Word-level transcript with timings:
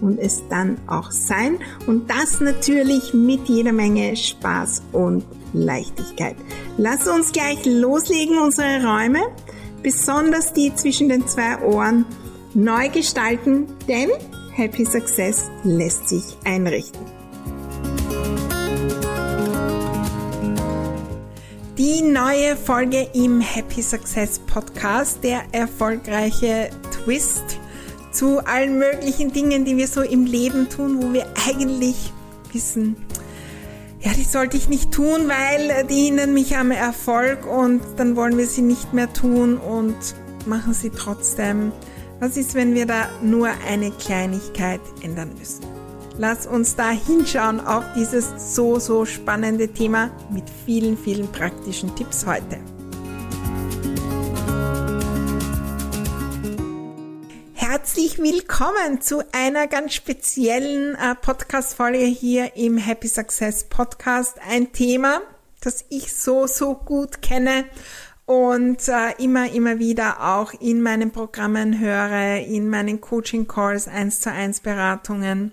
und 0.00 0.18
es 0.18 0.42
dann 0.48 0.78
auch 0.86 1.10
sein. 1.10 1.58
Und 1.86 2.10
das 2.10 2.40
natürlich 2.40 3.14
mit 3.14 3.48
jeder 3.48 3.72
Menge 3.72 4.16
Spaß 4.16 4.82
und 4.92 5.24
Leichtigkeit. 5.52 6.36
Lass 6.76 7.06
uns 7.06 7.32
gleich 7.32 7.64
loslegen, 7.64 8.38
unsere 8.38 8.84
Räume, 8.84 9.20
besonders 9.82 10.52
die 10.52 10.74
zwischen 10.74 11.08
den 11.08 11.26
zwei 11.26 11.58
Ohren, 11.62 12.04
neu 12.54 12.88
gestalten, 12.88 13.66
denn 13.88 14.10
Happy 14.52 14.84
Success 14.84 15.50
lässt 15.64 16.08
sich 16.08 16.24
einrichten. 16.44 17.00
Die 21.76 22.00
neue 22.00 22.56
Folge 22.56 23.06
im 23.12 23.42
Happy 23.42 23.82
Success 23.82 24.38
Podcast, 24.38 25.22
der 25.22 25.42
erfolgreiche 25.52 26.70
Twist 26.90 27.58
zu 28.16 28.38
allen 28.46 28.78
möglichen 28.78 29.32
Dingen, 29.32 29.64
die 29.64 29.76
wir 29.76 29.88
so 29.88 30.00
im 30.00 30.24
Leben 30.24 30.68
tun, 30.68 31.02
wo 31.02 31.12
wir 31.12 31.26
eigentlich 31.46 32.12
wissen, 32.52 32.96
ja, 34.00 34.12
die 34.12 34.24
sollte 34.24 34.56
ich 34.56 34.68
nicht 34.68 34.92
tun, 34.92 35.28
weil 35.28 35.84
die 35.86 36.04
hindern 36.04 36.32
mich 36.32 36.56
am 36.56 36.70
Erfolg 36.70 37.46
und 37.46 37.80
dann 37.96 38.16
wollen 38.16 38.38
wir 38.38 38.46
sie 38.46 38.62
nicht 38.62 38.92
mehr 38.94 39.12
tun 39.12 39.56
und 39.56 39.96
machen 40.46 40.74
sie 40.74 40.90
trotzdem. 40.90 41.72
Was 42.20 42.36
ist, 42.36 42.54
wenn 42.54 42.74
wir 42.74 42.86
da 42.86 43.08
nur 43.22 43.48
eine 43.68 43.90
Kleinigkeit 43.90 44.80
ändern 45.02 45.30
müssen? 45.38 45.64
Lass 46.18 46.46
uns 46.46 46.76
da 46.76 46.90
hinschauen 46.90 47.60
auf 47.60 47.84
dieses 47.94 48.54
so, 48.54 48.78
so 48.78 49.04
spannende 49.04 49.68
Thema 49.68 50.10
mit 50.30 50.44
vielen, 50.64 50.96
vielen 50.96 51.30
praktischen 51.30 51.94
Tipps 51.94 52.24
heute. 52.24 52.58
Herzlich 57.96 58.18
willkommen 58.18 59.00
zu 59.00 59.22
einer 59.32 59.68
ganz 59.68 59.94
speziellen 59.94 60.96
äh, 60.96 61.14
Podcast-Folge 61.14 62.04
hier 62.04 62.54
im 62.54 62.76
Happy 62.76 63.08
Success 63.08 63.64
Podcast. 63.64 64.36
Ein 64.46 64.70
Thema, 64.72 65.22
das 65.62 65.86
ich 65.88 66.12
so, 66.12 66.46
so 66.46 66.74
gut 66.74 67.22
kenne 67.22 67.64
und 68.26 68.86
äh, 68.88 69.12
immer, 69.16 69.50
immer 69.50 69.78
wieder 69.78 70.20
auch 70.20 70.52
in 70.60 70.82
meinen 70.82 71.10
Programmen 71.10 71.80
höre, 71.80 72.44
in 72.46 72.68
meinen 72.68 73.00
Coaching-Calls, 73.00 73.88
1 73.88 74.20
zu 74.20 74.30
1 74.30 74.60
Beratungen. 74.60 75.52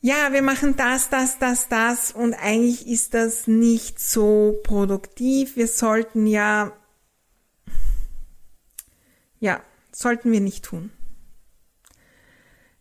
Ja, 0.00 0.32
wir 0.32 0.42
machen 0.42 0.74
das, 0.76 1.10
das, 1.10 1.38
das, 1.38 1.68
das 1.68 2.10
und 2.10 2.34
eigentlich 2.34 2.88
ist 2.88 3.14
das 3.14 3.46
nicht 3.46 4.00
so 4.00 4.58
produktiv. 4.64 5.54
Wir 5.54 5.68
sollten 5.68 6.26
ja, 6.26 6.72
ja, 9.38 9.60
sollten 9.92 10.32
wir 10.32 10.40
nicht 10.40 10.64
tun. 10.64 10.90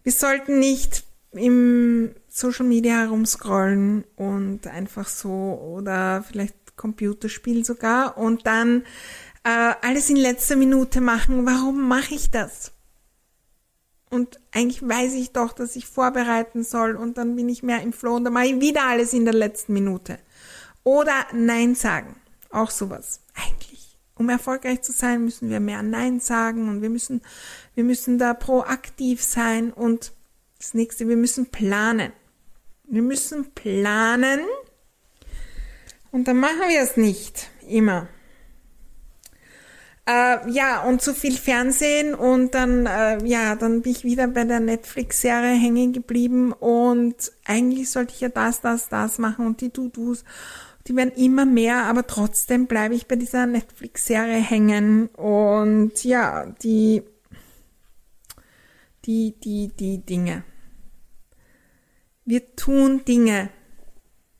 Wir 0.03 0.11
sollten 0.11 0.59
nicht 0.59 1.03
im 1.31 2.16
Social 2.30 2.66
Media 2.66 2.99
herumscrollen 2.99 4.05
und 4.16 4.67
einfach 4.67 5.08
so 5.08 5.30
oder 5.30 6.23
vielleicht 6.23 6.55
Computerspiel 6.77 7.65
sogar 7.65 8.17
und 8.17 8.45
dann 8.45 8.83
äh, 9.43 9.73
alles 9.81 10.09
in 10.09 10.15
letzter 10.15 10.55
Minute 10.55 11.02
machen. 11.02 11.45
Warum 11.45 11.87
mache 11.87 12.14
ich 12.14 12.31
das? 12.31 12.71
Und 14.10 14.39
eigentlich 14.54 14.87
weiß 14.87 15.14
ich 15.15 15.31
doch, 15.31 15.52
dass 15.52 15.76
ich 15.76 15.86
vorbereiten 15.86 16.64
soll 16.64 16.95
und 16.95 17.17
dann 17.17 17.36
bin 17.36 17.49
ich 17.49 17.61
mehr 17.61 17.81
im 17.81 17.92
Flow 17.92 18.15
und 18.15 18.23
dann 18.23 18.33
mache 18.33 18.45
ich 18.45 18.61
wieder 18.61 18.86
alles 18.86 19.11
in 19.11 19.26
der 19.26 19.33
letzten 19.33 19.73
Minute. 19.73 20.20
Oder 20.83 21.26
Nein 21.33 21.76
sagen. 21.76 22.15
Auch 22.49 22.71
sowas. 22.71 23.20
Eigentlich 23.36 23.67
um 24.17 24.30
erfolgreich 24.30 24.82
zu 24.82 24.92
sein, 24.92 25.23
müssen 25.23 25.50
wir 25.50 25.60
mehr 25.60 25.83
Nein 25.83 26.20
sagen 26.20 26.70
und 26.70 26.82
wir 26.82 26.89
müssen, 26.89 27.22
wir 27.76 27.83
müssen 27.83 28.17
da 28.17 28.33
proaktiv 28.33 29.23
sein 29.23 29.72
und 29.72 30.14
das 30.58 30.73
nächste, 30.73 31.08
wir 31.08 31.17
müssen 31.17 31.48
planen. 31.48 32.11
Wir 32.83 33.02
müssen 33.02 33.52
planen 33.54 34.39
und 36.11 36.28
dann 36.28 36.38
machen 36.38 36.70
wir 36.70 36.82
es 36.82 36.98
nicht 36.98 37.50
immer. 37.67 38.08
Äh, 40.08 40.49
ja, 40.49 40.84
und 40.84 41.02
zu 41.02 41.14
viel 41.14 41.36
Fernsehen 41.36 42.16
und 42.16 42.55
dann, 42.55 42.86
äh, 42.86 43.22
ja, 43.26 43.55
dann 43.58 43.82
bin 43.82 43.92
ich 43.92 44.05
wieder 44.05 44.28
bei 44.28 44.45
der 44.45 44.61
Netflix-Serie 44.61 45.55
hängen 45.55 45.92
geblieben 45.92 46.54
und 46.54 47.16
eigentlich 47.45 47.89
sollte 47.89 48.14
ich 48.14 48.22
ja 48.22 48.30
das, 48.30 48.61
das, 48.61 48.88
das 48.88 49.17
machen 49.17 49.45
und 49.45 49.60
die 49.60 49.70
To-Dos 49.70 50.23
die 50.87 50.95
werden 50.95 51.11
immer 51.15 51.45
mehr, 51.45 51.83
aber 51.83 52.08
trotzdem 52.08 52.67
bleibe 52.67 52.95
ich 52.95 53.08
bei 53.08 53.17
dieser 53.17 53.45
Netflix-Serie 53.45 54.37
hängen. 54.37 55.08
Und 55.08 56.03
ja, 56.05 56.45
die, 56.64 57.03
die, 59.05 59.37
die, 59.37 59.67
die 59.67 60.05
Dinge. 60.05 60.43
Wir 62.23 62.55
tun 62.55 63.03
Dinge. 63.05 63.49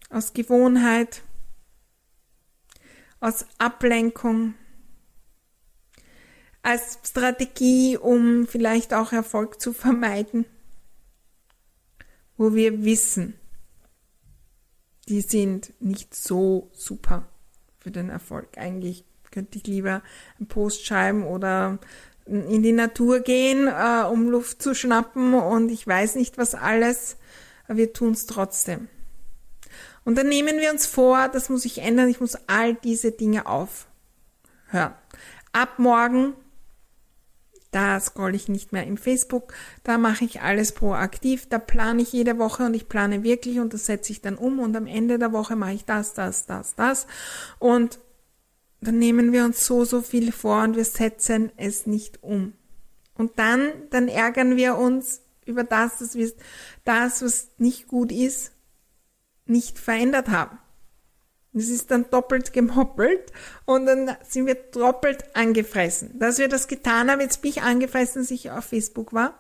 Aus 0.09 0.31
Gewohnheit, 0.31 1.22
aus 3.19 3.46
Ablenkung, 3.58 4.53
als 6.62 7.00
Strategie, 7.03 7.97
um 7.97 8.47
vielleicht 8.47 8.94
auch 8.94 9.12
Erfolg 9.12 9.59
zu 9.59 9.74
vermeiden, 9.74 10.46
wo 12.38 12.53
wir 12.56 12.85
wissen, 12.85 13.38
die 15.07 15.22
sind 15.22 15.73
nicht 15.79 16.16
so 16.16 16.69
super 16.73 17.28
für 17.79 17.91
den 17.91 18.09
Erfolg. 18.09 18.57
Eigentlich 18.57 19.06
könnte 19.31 19.57
ich 19.57 19.68
lieber 19.68 20.01
einen 20.38 20.47
Post 20.47 20.85
schreiben 20.85 21.23
oder 21.23 21.79
in 22.25 22.62
die 22.62 22.73
Natur 22.73 23.22
gehen, 23.22 23.67
äh, 23.67 24.03
um 24.03 24.29
Luft 24.29 24.62
zu 24.62 24.75
schnappen 24.75 25.34
und 25.34 25.69
ich 25.69 25.88
weiß 25.88 26.16
nicht 26.16 26.38
was 26.38 26.56
alles, 26.56 27.17
aber 27.66 27.78
wir 27.78 27.94
tun 27.94 28.12
es 28.12 28.25
trotzdem. 28.25 28.90
Und 30.03 30.17
dann 30.17 30.28
nehmen 30.28 30.59
wir 30.59 30.72
uns 30.72 30.85
vor, 30.85 31.29
das 31.29 31.50
muss 31.50 31.66
ich 31.66 31.79
ändern, 31.79 32.09
ich 32.09 32.19
muss 32.19 32.38
all 32.47 32.75
diese 32.75 33.12
Dinge 33.12 33.46
aufhören. 33.46 34.94
Ab 35.53 35.79
morgen 35.79 36.34
da 37.78 38.00
scroll 38.00 38.34
ich 38.34 38.50
nicht 38.50 38.74
mehr 38.74 38.88
im 38.88 38.98
Facebook, 38.98 39.54
da 39.84 40.00
mache 40.00 40.26
ich 40.26 40.42
alles 40.42 40.72
proaktiv, 40.72 41.48
da 41.48 41.60
plane 41.60 42.02
ich 42.02 42.12
jede 42.12 42.40
Woche 42.40 42.66
und 42.66 42.74
ich 42.74 42.90
plane 42.90 43.22
wirklich 43.22 43.60
und 43.60 43.72
das 43.72 43.86
setze 43.86 44.12
ich 44.12 44.20
dann 44.20 44.36
um 44.36 44.58
und 44.58 44.76
am 44.76 44.88
Ende 44.88 45.20
der 45.20 45.32
Woche 45.32 45.56
mache 45.56 45.74
ich 45.74 45.86
das, 45.86 46.16
das, 46.16 46.48
das, 46.48 46.74
das 46.74 47.06
und 47.60 48.00
dann 48.82 48.98
nehmen 48.98 49.32
wir 49.32 49.46
uns 49.46 49.64
so, 49.64 49.86
so 49.86 50.02
viel 50.02 50.32
vor 50.32 50.64
und 50.64 50.76
wir 50.76 50.86
setzen 50.86 51.52
es 51.56 51.86
nicht 51.86 52.24
um. 52.24 52.54
Und 53.14 53.38
dann, 53.38 53.72
dann 53.92 54.08
ärgern 54.08 54.56
wir 54.56 54.76
uns 54.76 55.22
über 55.46 55.64
das, 55.64 56.00
dass 56.00 56.16
wir 56.16 56.32
das, 56.84 57.22
was 57.22 57.50
nicht 57.59 57.88
gut 57.88 58.12
ist, 58.12 58.54
nicht 59.46 59.78
verändert 59.78 60.30
haben. 60.30 60.58
Das 61.57 61.68
ist 61.68 61.91
dann 61.91 62.09
doppelt 62.09 62.53
gemoppelt 62.53 63.31
und 63.66 63.85
dann 63.85 64.16
sind 64.28 64.45
wir 64.45 64.56
doppelt 64.56 65.23
angefressen. 65.35 66.18
Dass 66.19 66.38
wir 66.38 66.47
das 66.47 66.68
getan 66.68 67.09
haben, 67.09 67.22
jetzt 67.22 67.41
bin 67.41 67.51
ich 67.51 67.62
angefressen, 67.62 68.22
dass 68.22 68.31
ich 68.31 68.51
auf 68.51 68.66
Facebook 68.66 69.13
war 69.13 69.34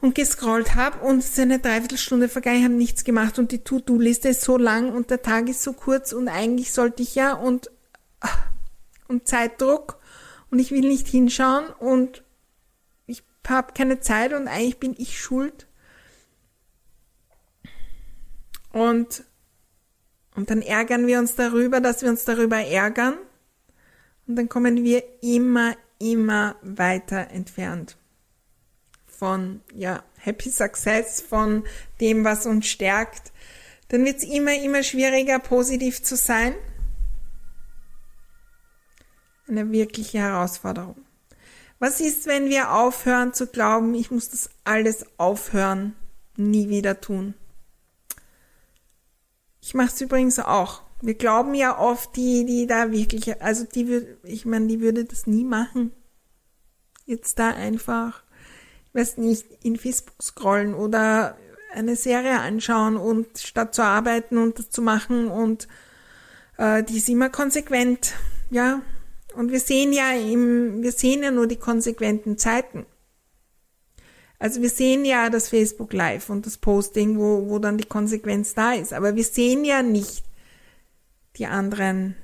und 0.00 0.14
gescrollt 0.14 0.74
habe 0.74 1.04
und 1.04 1.18
es 1.18 1.30
ist 1.30 1.38
eine 1.40 1.58
Dreiviertelstunde 1.58 2.28
vergangen, 2.28 2.58
ich 2.58 2.64
habe 2.64 2.74
nichts 2.74 3.04
gemacht 3.04 3.38
und 3.38 3.52
die 3.52 3.64
To-Do-Liste 3.64 4.28
ist 4.28 4.42
so 4.42 4.56
lang 4.56 4.92
und 4.92 5.10
der 5.10 5.22
Tag 5.22 5.48
ist 5.48 5.62
so 5.62 5.72
kurz 5.72 6.12
und 6.12 6.28
eigentlich 6.28 6.72
sollte 6.72 7.02
ich 7.02 7.14
ja 7.14 7.32
und, 7.32 7.70
und 9.08 9.26
Zeitdruck 9.26 9.98
und 10.50 10.58
ich 10.58 10.70
will 10.70 10.88
nicht 10.88 11.08
hinschauen 11.08 11.66
und 11.78 12.22
ich 13.06 13.22
habe 13.48 13.72
keine 13.72 14.00
Zeit 14.00 14.32
und 14.32 14.48
eigentlich 14.48 14.78
bin 14.78 14.94
ich 14.98 15.20
schuld. 15.20 15.66
Und 18.72 19.24
und 20.38 20.50
dann 20.50 20.62
ärgern 20.62 21.08
wir 21.08 21.18
uns 21.18 21.34
darüber, 21.34 21.80
dass 21.80 22.02
wir 22.02 22.10
uns 22.10 22.24
darüber 22.24 22.58
ärgern. 22.58 23.14
Und 24.28 24.36
dann 24.36 24.48
kommen 24.48 24.84
wir 24.84 25.02
immer, 25.20 25.74
immer 25.98 26.54
weiter 26.62 27.30
entfernt 27.32 27.96
von, 29.04 29.62
ja, 29.74 30.04
Happy 30.16 30.48
Success, 30.48 31.20
von 31.20 31.64
dem, 32.00 32.22
was 32.22 32.46
uns 32.46 32.68
stärkt. 32.68 33.32
Dann 33.88 34.04
wird 34.04 34.18
es 34.18 34.24
immer, 34.24 34.54
immer 34.54 34.84
schwieriger, 34.84 35.40
positiv 35.40 36.04
zu 36.04 36.14
sein. 36.14 36.54
Eine 39.48 39.72
wirkliche 39.72 40.18
Herausforderung. 40.18 41.04
Was 41.80 41.98
ist, 41.98 42.28
wenn 42.28 42.48
wir 42.48 42.74
aufhören 42.74 43.34
zu 43.34 43.48
glauben, 43.48 43.92
ich 43.92 44.12
muss 44.12 44.28
das 44.28 44.50
alles 44.62 45.04
aufhören, 45.16 45.96
nie 46.36 46.68
wieder 46.68 47.00
tun? 47.00 47.34
Ich 49.68 49.74
mache 49.74 49.88
es 49.88 50.00
übrigens 50.00 50.38
auch. 50.38 50.80
Wir 51.02 51.12
glauben 51.12 51.52
ja 51.52 51.78
oft, 51.78 52.16
die, 52.16 52.46
die 52.46 52.66
da 52.66 52.90
wirklich, 52.90 53.42
also 53.42 53.66
die 53.66 54.02
ich 54.22 54.46
meine, 54.46 54.66
die 54.66 54.80
würde 54.80 55.04
das 55.04 55.26
nie 55.26 55.44
machen. 55.44 55.92
Jetzt 57.04 57.38
da 57.38 57.50
einfach, 57.50 58.22
ich 58.86 58.94
weiß 58.94 59.18
nicht, 59.18 59.44
in 59.62 59.76
Facebook 59.76 60.22
scrollen 60.22 60.72
oder 60.72 61.36
eine 61.70 61.96
Serie 61.96 62.40
anschauen 62.40 62.96
und 62.96 63.38
statt 63.38 63.74
zu 63.74 63.82
arbeiten 63.82 64.38
und 64.38 64.58
das 64.58 64.70
zu 64.70 64.80
machen 64.80 65.28
und 65.28 65.68
äh, 66.56 66.82
die 66.82 66.96
ist 66.96 67.10
immer 67.10 67.28
konsequent, 67.28 68.14
ja. 68.48 68.80
Und 69.34 69.52
wir 69.52 69.60
sehen 69.60 69.92
ja 69.92 70.12
im, 70.12 70.82
wir 70.82 70.92
sehen 70.92 71.22
ja 71.22 71.30
nur 71.30 71.46
die 71.46 71.56
konsequenten 71.56 72.38
Zeiten. 72.38 72.86
Also 74.38 74.62
wir 74.62 74.70
sehen 74.70 75.04
ja 75.04 75.30
das 75.30 75.48
Facebook 75.48 75.92
Live 75.92 76.30
und 76.30 76.46
das 76.46 76.58
Posting, 76.58 77.18
wo, 77.18 77.48
wo 77.48 77.58
dann 77.58 77.78
die 77.78 77.88
Konsequenz 77.88 78.54
da 78.54 78.72
ist. 78.72 78.92
Aber 78.92 79.16
wir 79.16 79.24
sehen 79.24 79.64
ja 79.64 79.82
nicht 79.82 80.24
die 81.36 81.46
anderen 81.46 82.14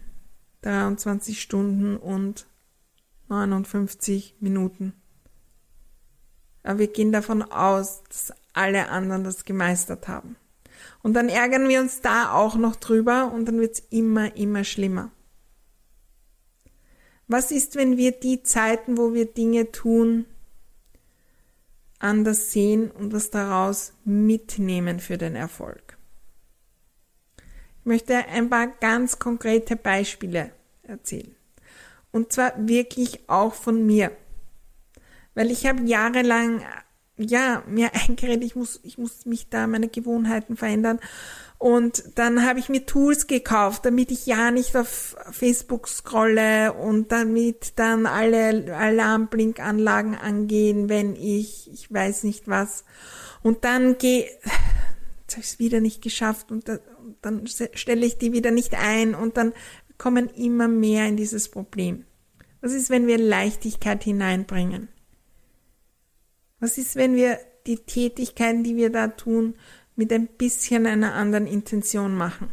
23 0.63 1.41
Stunden 1.41 1.97
und 1.97 2.47
59 3.29 4.37
Minuten. 4.41 4.93
Aber 6.63 6.79
wir 6.79 6.87
gehen 6.87 7.13
davon 7.13 7.43
aus, 7.43 8.03
dass 8.09 8.33
alle 8.53 8.89
anderen 8.89 9.25
das 9.25 9.45
gemeistert 9.45 10.09
haben. 10.09 10.37
Und 11.03 11.15
dann 11.15 11.29
ärgern 11.29 11.69
wir 11.69 11.81
uns 11.81 12.01
da 12.01 12.33
auch 12.33 12.57
noch 12.57 12.77
drüber 12.77 13.33
und 13.33 13.47
dann 13.47 13.61
wird's 13.61 13.83
immer, 13.91 14.37
immer 14.37 14.65
schlimmer. 14.65 15.11
Was 17.27 17.51
ist, 17.51 17.75
wenn 17.77 17.97
wir 17.97 18.13
die 18.13 18.43
Zeiten, 18.43 18.99
wo 18.99 19.15
wir 19.15 19.27
Dinge 19.27 19.73
tun, 19.73 20.27
anders 22.05 22.53
sehen 22.53 22.91
und 22.91 23.13
was 23.13 23.31
daraus 23.31 23.95
mitnehmen 24.05 25.01
für 25.01 25.19
den 25.19 25.35
Erfolg. 25.35 25.97
Ich 27.81 27.87
möchte 27.87 28.17
ein 28.17 28.51
paar 28.51 28.69
ganz 28.69 29.19
konkrete 29.19 29.77
Beispiele 29.77 30.53
erzählen. 30.83 31.35
Und 32.13 32.33
zwar 32.33 32.53
wirklich 32.69 33.29
auch 33.29 33.55
von 33.55 33.85
mir. 33.85 34.13
Weil 35.35 35.51
ich 35.51 35.67
habe 35.67 35.83
jahrelang, 35.83 36.63
ja, 37.17 37.63
mir 37.67 37.91
eingeredet, 38.09 38.45
ich 38.45 38.57
muss, 38.57 38.81
ich 38.83 38.99
muss 38.99 39.27
mich 39.27 39.49
da 39.49 39.67
meine 39.67 39.89
Gewohnheiten 39.89 40.57
verändern. 40.57 41.01
Und 41.59 42.05
dann 42.17 42.47
habe 42.47 42.59
ich 42.59 42.69
mir 42.69 42.85
Tools 42.85 43.27
gekauft, 43.27 43.87
damit 43.87 44.11
ich 44.11 44.27
ja 44.27 44.51
nicht 44.51 44.77
auf 44.77 45.17
Facebook 45.31 45.89
scrolle 45.89 46.75
und 46.75 47.11
damit 47.11 47.75
dann 47.77 48.07
alle 48.07 48.77
Alarmblinkanlagen 48.77 50.15
angehen, 50.15 50.89
wenn 50.89 51.17
ich, 51.17 51.71
ich 51.73 51.91
weiß 51.93 52.25
nicht 52.25 52.49
was. 52.49 52.85
Und 53.43 53.65
dann 53.65 53.97
gehe, 53.99 54.25
jetzt 54.25 55.33
habe 55.33 55.41
ich 55.41 55.47
es 55.47 55.59
wieder 55.59 55.81
nicht 55.81 56.03
geschafft 56.03 56.51
und, 56.51 56.69
da, 56.69 56.79
und 56.99 57.17
dann 57.23 57.47
stelle 57.47 58.05
ich 58.05 58.19
die 58.19 58.33
wieder 58.33 58.51
nicht 58.51 58.75
ein 58.75 59.15
und 59.15 59.37
dann 59.37 59.55
kommen 59.97 60.29
immer 60.29 60.69
mehr 60.69 61.07
in 61.07 61.17
dieses 61.17 61.51
Problem. 61.51 62.05
Was 62.61 62.73
ist, 62.73 62.91
wenn 62.91 63.07
wir 63.07 63.19
Leichtigkeit 63.19 64.03
hineinbringen? 64.03 64.89
Was 66.65 66.79
ist, 66.79 66.97
wenn 66.97 67.15
wir 67.15 67.39
die 67.67 67.77
Tätigkeiten, 67.77 68.65
die 68.65 68.75
wir 68.75 68.89
da 68.89 69.09
tun, 69.09 69.55
mit 69.97 70.11
ein 70.15 70.27
bisschen 70.27 70.87
einer 70.87 71.13
anderen 71.13 71.47
Intention 71.47 72.15
machen. 72.15 72.51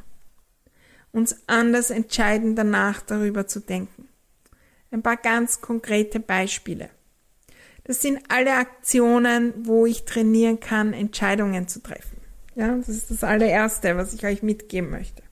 Uns 1.14 1.38
anders 1.48 1.92
entscheiden, 1.92 2.58
danach 2.58 3.02
darüber 3.02 3.48
zu 3.48 3.62
denken. 3.62 4.10
Ein 4.92 5.02
paar 5.02 5.16
ganz 5.16 5.62
konkrete 5.62 6.20
Beispiele. 6.20 6.90
Das 7.86 8.02
sind 8.02 8.20
alle 8.28 8.56
Aktionen, 8.56 9.54
wo 9.66 9.86
ich 9.86 10.04
trainieren 10.04 10.60
kann, 10.60 10.92
Entscheidungen 10.92 11.70
zu 11.70 11.82
treffen. 11.82 12.18
Ja, 12.56 12.76
das 12.76 12.90
ist 12.90 13.12
das 13.12 13.24
allererste, 13.24 13.96
was 13.96 14.14
ich 14.14 14.26
euch 14.26 14.44
mitgeben 14.44 14.90
möchte. 14.90 15.24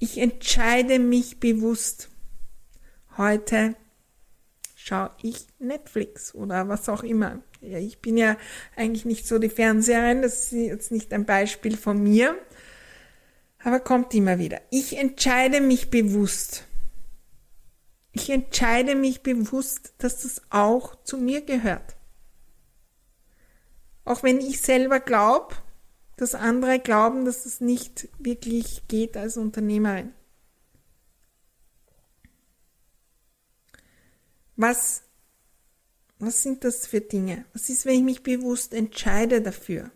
Ich 0.00 0.18
entscheide 0.18 0.98
mich 0.98 1.38
bewusst. 1.38 2.08
Heute 3.16 3.76
schaue 4.84 5.10
ich 5.22 5.46
Netflix 5.58 6.34
oder 6.34 6.68
was 6.68 6.88
auch 6.88 7.02
immer. 7.02 7.40
Ja, 7.60 7.78
ich 7.78 8.00
bin 8.00 8.16
ja 8.16 8.36
eigentlich 8.74 9.04
nicht 9.04 9.26
so 9.26 9.38
die 9.38 9.48
Fernseherin, 9.48 10.22
das 10.22 10.46
ist 10.46 10.52
jetzt 10.52 10.90
nicht 10.90 11.12
ein 11.12 11.24
Beispiel 11.24 11.76
von 11.76 12.02
mir, 12.02 12.36
aber 13.62 13.78
kommt 13.78 14.12
immer 14.14 14.38
wieder. 14.38 14.60
Ich 14.70 14.98
entscheide 14.98 15.60
mich 15.60 15.90
bewusst. 15.90 16.64
Ich 18.10 18.28
entscheide 18.28 18.96
mich 18.96 19.22
bewusst, 19.22 19.94
dass 19.98 20.22
das 20.22 20.42
auch 20.50 20.96
zu 21.04 21.16
mir 21.16 21.42
gehört. 21.42 21.96
Auch 24.04 24.24
wenn 24.24 24.38
ich 24.40 24.60
selber 24.60 24.98
glaube, 24.98 25.54
dass 26.16 26.34
andere 26.34 26.80
glauben, 26.80 27.24
dass 27.24 27.46
es 27.46 27.60
nicht 27.60 28.08
wirklich 28.18 28.82
geht 28.88 29.16
als 29.16 29.36
Unternehmerin. 29.36 30.12
Was 34.56 35.02
was 36.22 36.40
sind 36.40 36.62
das 36.62 36.86
für 36.86 37.00
Dinge? 37.00 37.46
Was 37.52 37.68
ist, 37.68 37.84
wenn 37.84 37.94
ich 37.94 38.02
mich 38.04 38.22
bewusst 38.22 38.74
entscheide 38.74 39.42
dafür? 39.42 39.90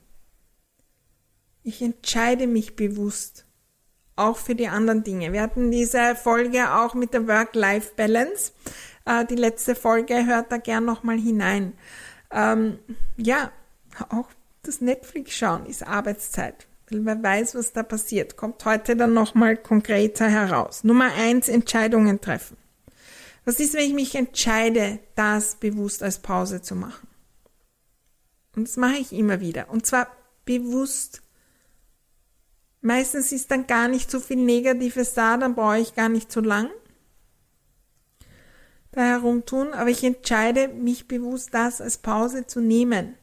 Ich 1.62 1.80
entscheide 1.80 2.48
mich 2.48 2.74
bewusst, 2.74 3.46
auch 4.16 4.36
für 4.36 4.56
die 4.56 4.66
anderen 4.66 5.04
Dinge. 5.04 5.32
Wir 5.32 5.40
hatten 5.40 5.70
diese 5.70 6.16
Folge 6.16 6.74
auch 6.74 6.94
mit 6.94 7.14
der 7.14 7.28
Work-Life-Balance. 7.28 8.50
Äh, 9.04 9.24
die 9.26 9.36
letzte 9.36 9.76
Folge 9.76 10.26
hört 10.26 10.50
da 10.50 10.56
gern 10.56 10.84
nochmal 10.84 11.16
hinein. 11.16 11.74
Ähm, 12.32 12.80
ja, 13.16 13.52
auch 14.08 14.28
das 14.64 14.80
Netflix 14.80 15.32
schauen 15.36 15.66
ist 15.66 15.86
Arbeitszeit. 15.86 16.66
Weil 16.90 17.04
wer 17.04 17.22
weiß, 17.22 17.54
was 17.54 17.72
da 17.72 17.84
passiert. 17.84 18.36
Kommt 18.36 18.64
heute 18.64 18.96
dann 18.96 19.14
nochmal 19.14 19.56
konkreter 19.56 20.28
heraus. 20.28 20.82
Nummer 20.82 21.12
eins, 21.14 21.48
Entscheidungen 21.48 22.20
treffen. 22.20 22.56
Was 23.46 23.60
ist, 23.60 23.72
wenn 23.72 23.86
ich 23.86 23.94
mich 23.94 24.14
entscheide, 24.14 24.98
das 25.14 25.54
bewusst 25.54 26.02
als 26.02 26.18
Pause 26.18 26.60
zu 26.60 26.74
machen? 26.74 27.08
Und 28.54 28.68
das 28.68 28.76
mache 28.76 28.96
ich 28.96 29.12
immer 29.12 29.40
wieder. 29.40 29.70
Und 29.70 29.86
zwar 29.86 30.08
bewusst. 30.44 31.22
Meistens 32.80 33.32
ist 33.32 33.50
dann 33.50 33.66
gar 33.66 33.88
nicht 33.88 34.10
so 34.10 34.20
viel 34.20 34.36
Negatives 34.36 35.14
da, 35.14 35.38
dann 35.38 35.54
brauche 35.54 35.78
ich 35.78 35.94
gar 35.94 36.08
nicht 36.10 36.30
so 36.30 36.40
lang 36.40 36.70
da 38.96 39.02
herumtun, 39.02 39.74
aber 39.74 39.90
ich 39.90 40.02
entscheide 40.02 40.68
mich 40.68 41.06
bewusst, 41.06 41.52
das 41.52 41.80
als 41.80 41.98
Pause 41.98 42.46
zu 42.46 42.60
nehmen. 42.60 43.14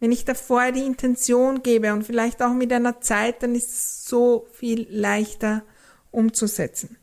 Wenn 0.00 0.12
ich 0.12 0.24
davor 0.26 0.70
die 0.70 0.84
Intention 0.84 1.62
gebe 1.62 1.94
und 1.94 2.04
vielleicht 2.04 2.42
auch 2.42 2.52
mit 2.52 2.72
einer 2.72 3.00
Zeit, 3.00 3.42
dann 3.42 3.54
ist 3.54 3.70
es 3.70 4.04
so 4.04 4.46
viel 4.52 4.86
leichter 4.90 5.64
umzusetzen. 6.10 6.98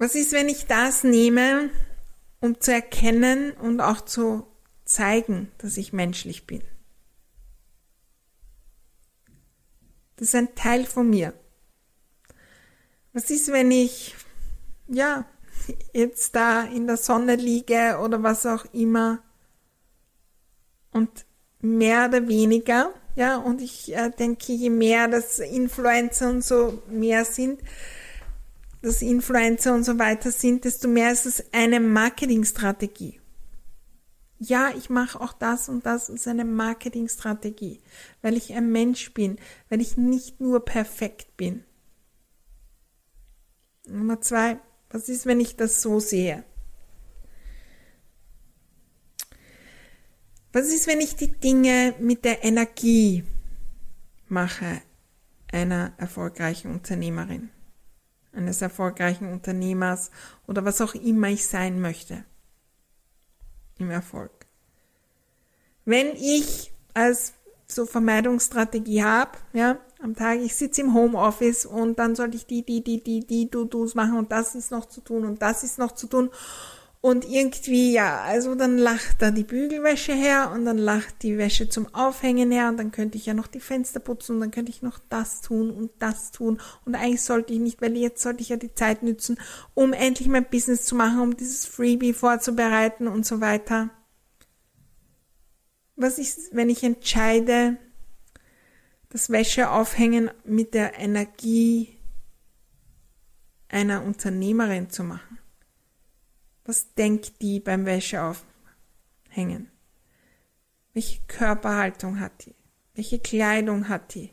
Was 0.00 0.14
ist, 0.14 0.32
wenn 0.32 0.48
ich 0.48 0.64
das 0.64 1.04
nehme, 1.04 1.68
um 2.40 2.58
zu 2.58 2.72
erkennen 2.72 3.52
und 3.52 3.82
auch 3.82 4.00
zu 4.00 4.46
zeigen, 4.86 5.52
dass 5.58 5.76
ich 5.76 5.92
menschlich 5.92 6.46
bin? 6.46 6.62
Das 10.16 10.28
ist 10.28 10.34
ein 10.34 10.54
Teil 10.54 10.86
von 10.86 11.10
mir. 11.10 11.34
Was 13.12 13.28
ist, 13.28 13.52
wenn 13.52 13.70
ich, 13.70 14.14
ja, 14.88 15.26
jetzt 15.92 16.34
da 16.34 16.62
in 16.62 16.86
der 16.86 16.96
Sonne 16.96 17.36
liege 17.36 17.98
oder 18.02 18.22
was 18.22 18.46
auch 18.46 18.64
immer 18.72 19.22
und 20.92 21.26
mehr 21.60 22.08
oder 22.08 22.26
weniger, 22.26 22.94
ja, 23.16 23.36
und 23.36 23.60
ich 23.60 23.94
äh, 23.94 24.08
denke, 24.08 24.54
je 24.54 24.70
mehr 24.70 25.08
das 25.08 25.40
Influencer 25.40 26.30
und 26.30 26.42
so 26.42 26.82
mehr 26.88 27.26
sind, 27.26 27.60
dass 28.82 29.02
Influencer 29.02 29.74
und 29.74 29.84
so 29.84 29.98
weiter 29.98 30.30
sind, 30.30 30.64
desto 30.64 30.88
mehr 30.88 31.12
ist 31.12 31.26
es 31.26 31.52
eine 31.52 31.80
Marketingstrategie. 31.80 33.20
Ja, 34.38 34.70
ich 34.74 34.88
mache 34.88 35.20
auch 35.20 35.34
das 35.34 35.68
und 35.68 35.84
das 35.84 36.08
ist 36.08 36.26
eine 36.26 36.46
Marketingstrategie, 36.46 37.80
weil 38.22 38.38
ich 38.38 38.54
ein 38.54 38.72
Mensch 38.72 39.12
bin, 39.12 39.38
weil 39.68 39.82
ich 39.82 39.98
nicht 39.98 40.40
nur 40.40 40.64
perfekt 40.64 41.36
bin. 41.36 41.64
Nummer 43.86 44.20
zwei, 44.22 44.58
was 44.88 45.10
ist, 45.10 45.26
wenn 45.26 45.40
ich 45.40 45.56
das 45.56 45.82
so 45.82 46.00
sehe? 46.00 46.44
Was 50.52 50.68
ist, 50.68 50.86
wenn 50.86 51.00
ich 51.00 51.16
die 51.16 51.30
Dinge 51.30 51.94
mit 52.00 52.24
der 52.24 52.42
Energie 52.42 53.24
mache 54.28 54.80
einer 55.52 55.92
erfolgreichen 55.98 56.72
Unternehmerin? 56.72 57.50
Eines 58.32 58.62
erfolgreichen 58.62 59.30
Unternehmers 59.30 60.10
oder 60.46 60.64
was 60.64 60.80
auch 60.80 60.94
immer 60.94 61.28
ich 61.28 61.46
sein 61.46 61.80
möchte 61.80 62.24
im 63.78 63.90
Erfolg. 63.90 64.30
Wenn 65.84 66.14
ich 66.14 66.72
als 66.94 67.34
so 67.66 67.86
Vermeidungsstrategie 67.86 69.02
habe, 69.02 69.38
ja, 69.52 69.78
am 70.02 70.14
Tag, 70.14 70.40
ich 70.40 70.54
sitze 70.54 70.80
im 70.80 70.94
Homeoffice 70.94 71.66
und 71.66 71.98
dann 71.98 72.14
sollte 72.16 72.36
ich 72.36 72.46
die, 72.46 72.64
die, 72.64 72.82
die, 72.82 73.02
die, 73.02 73.20
die, 73.20 73.50
du, 73.50 73.64
du's 73.64 73.94
machen 73.94 74.16
und 74.16 74.32
das 74.32 74.54
ist 74.54 74.70
noch 74.70 74.86
zu 74.86 75.00
tun 75.00 75.24
und 75.24 75.42
das 75.42 75.62
ist 75.62 75.78
noch 75.78 75.92
zu 75.92 76.06
tun 76.06 76.30
Und 77.02 77.24
irgendwie, 77.26 77.94
ja, 77.94 78.20
also 78.20 78.54
dann 78.54 78.76
lacht 78.76 79.22
da 79.22 79.30
die 79.30 79.44
Bügelwäsche 79.44 80.12
her 80.12 80.52
und 80.54 80.66
dann 80.66 80.76
lacht 80.76 81.22
die 81.22 81.38
Wäsche 81.38 81.70
zum 81.70 81.94
Aufhängen 81.94 82.50
her 82.50 82.68
und 82.68 82.76
dann 82.76 82.92
könnte 82.92 83.16
ich 83.16 83.24
ja 83.24 83.32
noch 83.32 83.46
die 83.46 83.60
Fenster 83.60 84.00
putzen 84.00 84.34
und 84.34 84.40
dann 84.40 84.50
könnte 84.50 84.70
ich 84.70 84.82
noch 84.82 84.98
das 85.08 85.40
tun 85.40 85.70
und 85.70 85.90
das 85.98 86.30
tun 86.30 86.60
und 86.84 86.94
eigentlich 86.94 87.22
sollte 87.22 87.54
ich 87.54 87.58
nicht, 87.58 87.80
weil 87.80 87.96
jetzt 87.96 88.22
sollte 88.22 88.42
ich 88.42 88.50
ja 88.50 88.56
die 88.56 88.74
Zeit 88.74 89.02
nützen, 89.02 89.40
um 89.72 89.94
endlich 89.94 90.28
mein 90.28 90.44
Business 90.44 90.84
zu 90.84 90.94
machen, 90.94 91.20
um 91.20 91.36
dieses 91.38 91.64
Freebie 91.64 92.12
vorzubereiten 92.12 93.08
und 93.08 93.24
so 93.24 93.40
weiter. 93.40 93.88
Was 95.96 96.18
ist, 96.18 96.54
wenn 96.54 96.68
ich 96.68 96.84
entscheide, 96.84 97.78
das 99.08 99.30
Wäscheaufhängen 99.30 100.30
mit 100.44 100.74
der 100.74 100.98
Energie 100.98 101.98
einer 103.70 104.04
Unternehmerin 104.04 104.90
zu 104.90 105.02
machen? 105.02 105.39
Was 106.70 106.94
denkt 106.94 107.42
die 107.42 107.58
beim 107.58 107.84
Wäscheaufhängen? 107.84 109.72
Welche 110.92 111.18
Körperhaltung 111.26 112.20
hat 112.20 112.46
die? 112.46 112.54
Welche 112.94 113.18
Kleidung 113.18 113.88
hat 113.88 114.14
die? 114.14 114.30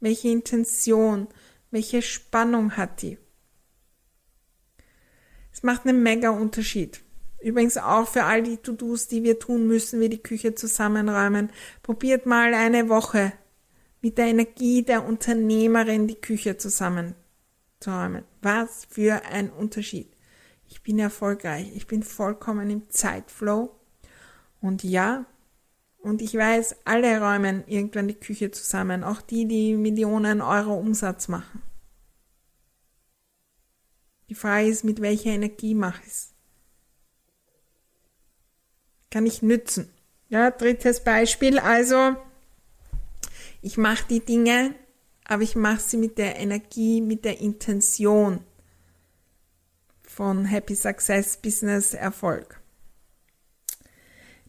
Welche 0.00 0.28
Intention, 0.28 1.28
welche 1.70 2.00
Spannung 2.00 2.78
hat 2.78 3.02
die? 3.02 3.18
Es 5.52 5.62
macht 5.62 5.86
einen 5.86 6.02
mega 6.02 6.30
Unterschied. 6.30 7.02
Übrigens 7.42 7.76
auch 7.76 8.08
für 8.08 8.24
all 8.24 8.42
die 8.42 8.56
To-Dos, 8.56 9.08
die 9.08 9.22
wir 9.22 9.38
tun 9.38 9.66
müssen, 9.66 10.00
wie 10.00 10.08
die 10.08 10.22
Küche 10.22 10.54
zusammenräumen. 10.54 11.50
Probiert 11.82 12.24
mal 12.24 12.54
eine 12.54 12.88
Woche 12.88 13.34
mit 14.00 14.16
der 14.16 14.28
Energie 14.28 14.82
der 14.82 15.04
Unternehmerin 15.04 16.08
die 16.08 16.22
Küche 16.22 16.56
zusammenzuräumen. 16.56 18.24
Was 18.40 18.86
für 18.86 19.26
ein 19.26 19.50
Unterschied 19.50 20.16
ich 20.68 20.82
bin 20.82 20.98
erfolgreich, 20.98 21.70
ich 21.74 21.86
bin 21.86 22.02
vollkommen 22.02 22.70
im 22.70 22.88
Zeitflow. 22.90 23.74
Und 24.60 24.84
ja, 24.84 25.24
und 25.98 26.22
ich 26.22 26.34
weiß, 26.34 26.76
alle 26.84 27.20
räumen 27.20 27.64
irgendwann 27.66 28.08
die 28.08 28.14
Küche 28.14 28.50
zusammen, 28.50 29.02
auch 29.02 29.20
die, 29.20 29.46
die 29.46 29.74
Millionen 29.74 30.40
Euro 30.40 30.74
Umsatz 30.74 31.28
machen. 31.28 31.62
Die 34.28 34.34
Frage 34.34 34.68
ist, 34.68 34.84
mit 34.84 35.00
welcher 35.00 35.30
Energie 35.30 35.74
mache 35.74 36.02
ich 36.02 36.08
es? 36.08 36.34
Kann 39.10 39.26
ich 39.26 39.42
nützen? 39.42 39.90
Ja, 40.28 40.50
drittes 40.50 41.02
Beispiel, 41.02 41.58
also 41.58 42.14
ich 43.62 43.78
mache 43.78 44.04
die 44.08 44.20
Dinge, 44.20 44.74
aber 45.24 45.42
ich 45.42 45.56
mache 45.56 45.80
sie 45.80 45.96
mit 45.96 46.18
der 46.18 46.36
Energie, 46.36 47.00
mit 47.00 47.24
der 47.24 47.40
Intention 47.40 48.44
von 50.18 50.46
Happy 50.46 50.74
Success 50.74 51.36
Business 51.36 51.94
Erfolg. 51.94 52.60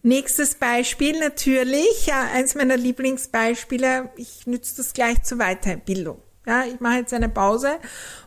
Nächstes 0.02 0.56
Beispiel 0.56 1.20
natürlich, 1.20 2.08
ja, 2.08 2.24
eins 2.34 2.56
meiner 2.56 2.76
Lieblingsbeispiele, 2.76 4.10
ich 4.16 4.48
nütze 4.48 4.78
das 4.78 4.94
gleich 4.94 5.22
zur 5.22 5.38
Weiterbildung. 5.38 6.24
Ja, 6.48 6.64
ich 6.66 6.80
mache 6.80 6.98
jetzt 6.98 7.14
eine 7.14 7.30
Pause 7.30 7.78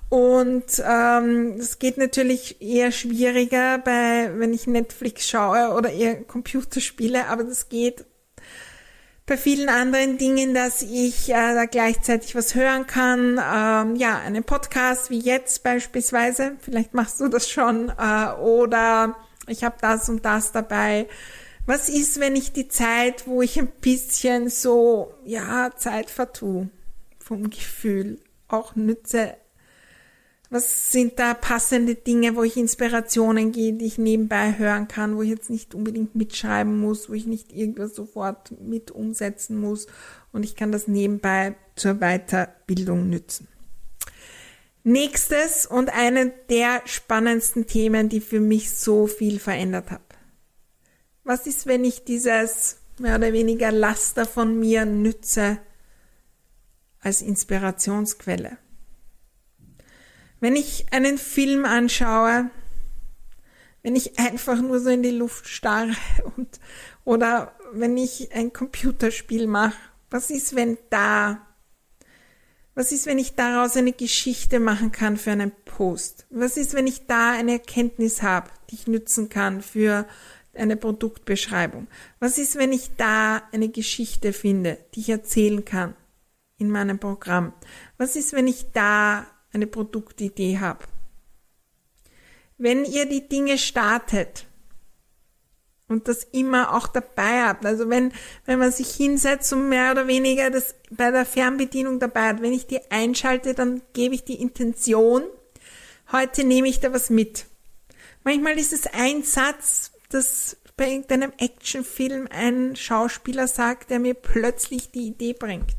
und 0.09 0.81
ähm, 0.89 1.57
es 1.59 1.81
geht 1.81 1.99
natürlich 1.99 2.63
eher 2.63 2.93
schwieriger 2.93 3.79
bei, 3.79 4.31
wenn 4.37 4.55
ich 4.55 4.69
Netflix 4.69 5.29
schaue 5.29 5.75
oder 5.75 5.91
eher 5.91 6.23
Computerspiele, 6.23 7.27
aber 7.27 7.43
das 7.43 7.69
geht 7.69 8.05
bei 9.33 9.39
vielen 9.39 9.71
anderen 9.71 10.19
Dingen, 10.19 10.53
dass 10.53 10.83
ich 10.83 11.31
äh, 11.31 11.55
da 11.55 11.65
gleichzeitig 11.65 12.35
was 12.35 12.55
hören 12.55 12.87
kann. 12.87 13.41
Ähm, 13.43 13.97
ja, 13.97 14.19
einen 14.19 14.45
Podcast 14.45 15.09
wie 15.09 15.21
jetzt 15.21 15.63
beispielsweise. 15.63 16.57
Vielleicht 16.61 16.93
machst 16.93 17.19
du 17.19 17.29
das 17.29 17.49
schon. 17.49 17.89
Äh, 17.99 18.33
oder 18.43 19.17
ich 19.47 19.65
habe 19.65 19.77
das 19.81 20.11
und 20.11 20.27
das 20.27 20.53
dabei. 20.53 21.09
Was 21.65 21.89
ist, 21.89 22.21
wenn 22.21 22.37
ich 22.37 22.53
die 22.53 22.69
Zeit, 22.69 23.27
wo 23.27 23.41
ich 23.41 23.59
ein 23.59 23.69
bisschen 23.81 24.51
so, 24.51 25.15
ja, 25.25 25.71
Zeit 25.77 26.11
vertue, 26.11 26.69
vom 27.19 27.49
Gefühl 27.49 28.21
auch 28.49 28.77
nütze, 28.77 29.37
was 30.53 30.93
sind 30.93 31.19
da 31.19 31.33
passende 31.33 31.95
Dinge, 31.95 32.37
wo 32.37 32.43
ich 32.43 32.59
Inspirationen 32.59 33.53
gehe, 33.53 33.73
die 33.73 33.87
ich 33.87 33.97
nebenbei 33.97 34.59
hören 34.59 34.87
kann, 34.87 35.17
wo 35.17 35.23
ich 35.23 35.31
jetzt 35.31 35.49
nicht 35.49 35.75
unbedingt 35.75 36.15
mitschreiben 36.15 36.79
muss, 36.79 37.09
wo 37.09 37.15
ich 37.15 37.25
nicht 37.25 37.55
irgendwas 37.55 37.95
sofort 37.95 38.53
mit 38.61 38.91
umsetzen 38.91 39.57
muss 39.57 39.87
und 40.31 40.45
ich 40.45 40.55
kann 40.55 40.71
das 40.71 40.89
nebenbei 40.89 41.55
zur 41.75 41.95
Weiterbildung 42.01 43.09
nützen. 43.09 43.49
Nächstes 44.85 45.65
und 45.65 45.89
eine 45.89 46.35
der 46.51 46.83
spannendsten 46.85 47.67
Themen, 47.67 48.11
die 48.11 48.21
für 48.21 48.41
mich 48.41 48.77
so 48.77 49.07
viel 49.07 49.39
verändert 49.39 49.91
hat. 49.91 50.03
Was 51.25 51.47
ist, 51.47 51.65
wenn 51.65 51.83
ich 51.83 52.05
dieses 52.05 52.77
mehr 52.99 53.17
oder 53.17 53.33
weniger 53.33 53.73
Laster 53.73 54.27
von 54.27 54.61
mir 54.61 54.85
nütze 54.85 55.57
als 57.01 57.23
Inspirationsquelle? 57.23 58.59
Wenn 60.43 60.57
ich 60.57 60.87
einen 60.91 61.19
Film 61.19 61.65
anschaue, 61.65 62.51
wenn 63.85 63.95
ich 63.95 64.19
einfach 64.19 64.61
nur 64.61 64.81
so 64.81 64.91
in 64.91 65.05
die 65.05 65.13
Luft 65.13 65.47
starre 65.47 65.95
und, 66.37 66.59
oder 67.05 67.53
wenn 67.73 67.97
ich 67.97 68.33
ein 68.35 68.53
Computerspiel 68.53 69.47
mache, 69.47 69.77
was 70.11 70.31
ist, 70.31 70.57
wenn 70.57 70.79
da, 70.91 71.47
was 72.75 72.91
ist, 72.91 73.07
wenn 73.07 73.21
ich 73.21 73.37
daraus 73.37 73.77
eine 73.77 73.93
Geschichte 73.93 74.59
machen 74.59 74.91
kann 74.91 75.17
für 75.17 75.31
einen 75.31 75.53
Post? 75.65 76.27
Was 76.29 76.57
ist, 76.57 76.75
wenn 76.75 76.89
ich 76.89 77.07
da 77.07 77.31
eine 77.31 77.53
Erkenntnis 77.53 78.21
habe, 78.23 78.51
die 78.69 78.75
ich 78.75 78.89
nützen 78.89 79.29
kann 79.29 79.63
für 79.63 80.09
eine 80.55 80.77
Produktbeschreibung? 80.77 81.87
Was 82.19 82.39
ist, 82.39 82.57
wenn 82.57 82.73
ich 82.73 82.97
da 82.97 83.45
eine 83.53 83.69
Geschichte 83.69 84.33
finde, 84.33 84.77
die 84.97 85.01
ich 85.03 85.09
erzählen 85.09 85.65
kann 85.65 85.95
in 86.59 86.69
meinem 86.69 86.99
Programm? 86.99 87.53
Was 87.97 88.17
ist, 88.17 88.33
wenn 88.33 88.49
ich 88.49 88.73
da 88.73 89.25
eine 89.53 89.67
Produktidee 89.67 90.59
habe. 90.59 90.85
Wenn 92.59 92.85
ihr 92.85 93.07
die 93.07 93.29
Dinge 93.29 93.59
startet 93.59 94.47
und 95.89 96.09
das 96.09 96.25
immer 96.25 96.75
auch 96.75 96.87
dabei 96.87 97.43
habt, 97.43 97.67
also 97.67 97.89
wenn, 97.91 98.13
wenn 98.47 98.59
man 98.59 98.73
sich 98.73 98.95
hinsetzt 98.95 99.53
und 99.53 99.69
mehr 99.69 99.93
oder 99.93 100.07
weniger 100.07 100.51
das 100.51 100.75
bei 100.91 101.11
der 101.11 101.27
Fernbedienung 101.27 101.99
dabei 101.99 102.29
hat, 102.29 102.43
wenn 102.43 102.53
ich 102.53 102.67
die 102.67 102.81
einschalte, 102.91 103.55
dann 103.55 103.83
gebe 103.93 104.15
ich 104.15 104.25
die 104.25 104.41
Intention, 104.41 105.25
heute 106.13 106.45
nehme 106.45 106.69
ich 106.69 106.81
da 106.81 106.93
was 106.93 107.11
mit. 107.11 107.47
Manchmal 108.25 108.59
ist 108.59 108.73
es 108.73 108.87
ein 108.87 109.23
Satz, 109.25 109.93
das 110.09 110.57
bei 110.77 110.91
irgendeinem 110.91 111.33
Actionfilm 111.39 112.29
ein 112.31 112.77
Schauspieler 112.77 113.49
sagt, 113.49 113.91
der 113.91 113.99
mir 113.99 114.15
plötzlich 114.15 114.91
die 114.91 115.09
Idee 115.09 115.33
bringt 115.33 115.77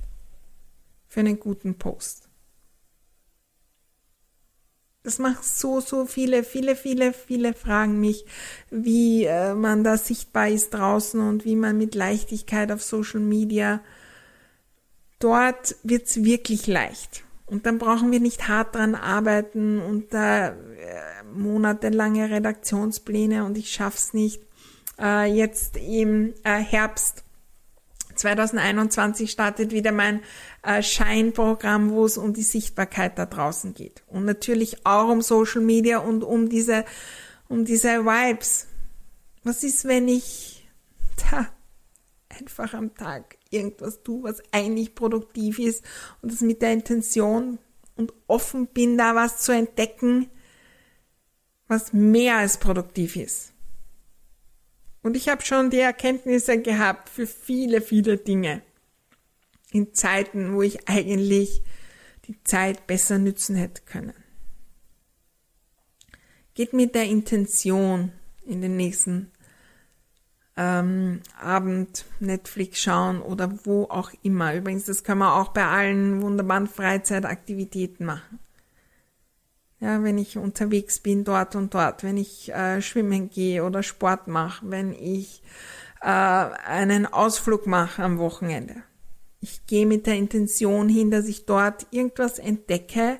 für 1.07 1.21
einen 1.21 1.39
guten 1.39 1.77
Post. 1.77 2.22
Das 5.03 5.19
macht 5.19 5.43
so, 5.43 5.81
so 5.81 6.05
viele, 6.05 6.45
viele, 6.45 6.77
viele, 6.77 7.11
viele 7.11 7.53
fragen 7.53 7.99
mich, 7.99 8.25
wie 8.71 9.25
äh, 9.25 9.53
man 9.53 9.83
da 9.83 9.97
sichtbar 9.97 10.47
ist 10.47 10.73
draußen 10.73 11.19
und 11.19 11.43
wie 11.43 11.57
man 11.57 11.77
mit 11.77 11.93
Leichtigkeit 11.93 12.71
auf 12.71 12.81
Social 12.81 13.19
Media. 13.19 13.81
Dort 15.19 15.75
wird's 15.83 16.23
wirklich 16.23 16.67
leicht. 16.67 17.23
Und 17.45 17.65
dann 17.65 17.79
brauchen 17.79 18.11
wir 18.11 18.21
nicht 18.21 18.47
hart 18.47 18.75
dran 18.75 18.95
arbeiten 18.95 19.79
und 19.79 20.13
da 20.13 20.47
äh, 20.47 20.53
monatelange 21.33 22.29
Redaktionspläne 22.29 23.43
und 23.43 23.57
ich 23.57 23.71
schaff's 23.71 24.13
nicht. 24.13 24.41
Äh, 24.97 25.25
jetzt 25.25 25.75
im 25.75 26.33
äh, 26.43 26.59
Herbst 26.59 27.25
2021 28.15 29.31
startet 29.31 29.71
wieder 29.71 29.91
mein 29.91 30.21
äh, 30.63 30.81
Scheinprogramm, 30.81 31.91
wo 31.91 32.05
es 32.05 32.17
um 32.17 32.33
die 32.33 32.43
Sichtbarkeit 32.43 33.17
da 33.17 33.25
draußen 33.25 33.73
geht. 33.73 34.03
Und 34.07 34.25
natürlich 34.25 34.85
auch 34.85 35.09
um 35.09 35.21
Social 35.21 35.61
Media 35.61 35.99
und 35.99 36.23
um 36.23 36.49
diese, 36.49 36.85
um 37.47 37.65
diese 37.65 38.05
Vibes. 38.05 38.67
Was 39.43 39.63
ist, 39.63 39.85
wenn 39.85 40.07
ich 40.07 40.67
da 41.31 41.47
einfach 42.29 42.73
am 42.73 42.95
Tag 42.95 43.37
irgendwas 43.49 44.01
tue, 44.03 44.23
was 44.23 44.41
eigentlich 44.51 44.95
produktiv 44.95 45.59
ist 45.59 45.83
und 46.21 46.31
das 46.31 46.41
mit 46.41 46.61
der 46.61 46.73
Intention 46.73 47.59
und 47.95 48.13
offen 48.27 48.67
bin, 48.67 48.97
da 48.97 49.13
was 49.15 49.41
zu 49.41 49.51
entdecken, 49.51 50.29
was 51.67 51.93
mehr 51.93 52.37
als 52.37 52.57
produktiv 52.57 53.15
ist. 53.15 53.53
Und 55.03 55.17
ich 55.17 55.29
habe 55.29 55.43
schon 55.45 55.69
die 55.69 55.79
Erkenntnisse 55.79 56.59
gehabt 56.61 57.09
für 57.09 57.27
viele, 57.27 57.81
viele 57.81 58.17
Dinge. 58.17 58.61
In 59.73 59.93
Zeiten, 59.93 60.53
wo 60.53 60.61
ich 60.61 60.87
eigentlich 60.87 61.61
die 62.27 62.41
Zeit 62.43 62.87
besser 62.87 63.17
nützen 63.17 63.55
hätte 63.55 63.81
können. 63.81 64.13
Geht 66.53 66.71
mit 66.71 66.95
der 66.95 67.05
Intention 67.05 68.13
in 68.45 68.61
den 68.61 68.77
nächsten 68.77 69.31
ähm, 70.55 71.21
Abend 71.41 72.05
Netflix 72.19 72.79
schauen 72.79 73.21
oder 73.21 73.51
wo 73.65 73.85
auch 73.85 74.11
immer. 74.21 74.55
Übrigens, 74.55 74.85
das 74.85 75.03
kann 75.03 75.17
man 75.17 75.29
auch 75.29 75.49
bei 75.49 75.65
allen 75.65 76.21
wunderbaren 76.21 76.67
Freizeitaktivitäten 76.67 78.05
machen. 78.05 78.39
Ja, 79.79 80.01
wenn 80.03 80.17
ich 80.17 80.37
unterwegs 80.37 80.99
bin, 80.99 81.25
dort 81.25 81.55
und 81.55 81.73
dort, 81.73 82.03
wenn 82.03 82.15
ich 82.15 82.53
äh, 82.53 82.81
schwimmen 82.81 83.29
gehe 83.29 83.65
oder 83.65 83.83
Sport 83.83 84.27
mache, 84.27 84.69
wenn 84.69 84.93
ich 84.93 85.41
äh, 86.01 86.05
einen 86.05 87.05
Ausflug 87.05 87.67
mache 87.67 88.03
am 88.03 88.17
Wochenende. 88.17 88.83
Ich 89.43 89.67
gehe 89.67 89.85
mit 89.85 90.07
der 90.07 90.13
Intention 90.13 90.87
hin, 90.87 91.11
dass 91.11 91.27
ich 91.27 91.45
dort 91.45 91.85
irgendwas 91.91 92.39
entdecke, 92.39 93.19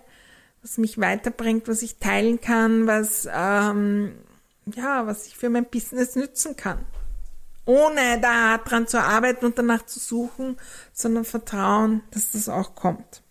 was 0.62 0.78
mich 0.78 0.98
weiterbringt, 0.98 1.68
was 1.68 1.82
ich 1.82 1.98
teilen 1.98 2.40
kann, 2.40 2.88
was 2.88 3.28
ähm, 3.30 4.14
ja, 4.74 5.06
was 5.06 5.28
ich 5.28 5.36
für 5.36 5.50
mein 5.50 5.66
Business 5.66 6.16
nützen 6.16 6.56
kann. 6.56 6.86
Ohne 7.66 8.22
da 8.22 8.58
dran 8.58 8.88
zu 8.88 9.02
arbeiten 9.02 9.46
und 9.46 9.58
danach 9.58 9.86
zu 9.86 10.00
suchen, 10.00 10.56
sondern 10.94 11.26
vertrauen, 11.26 12.04
dass 12.12 12.32
das 12.32 12.48
auch 12.48 12.74
kommt. 12.74 13.22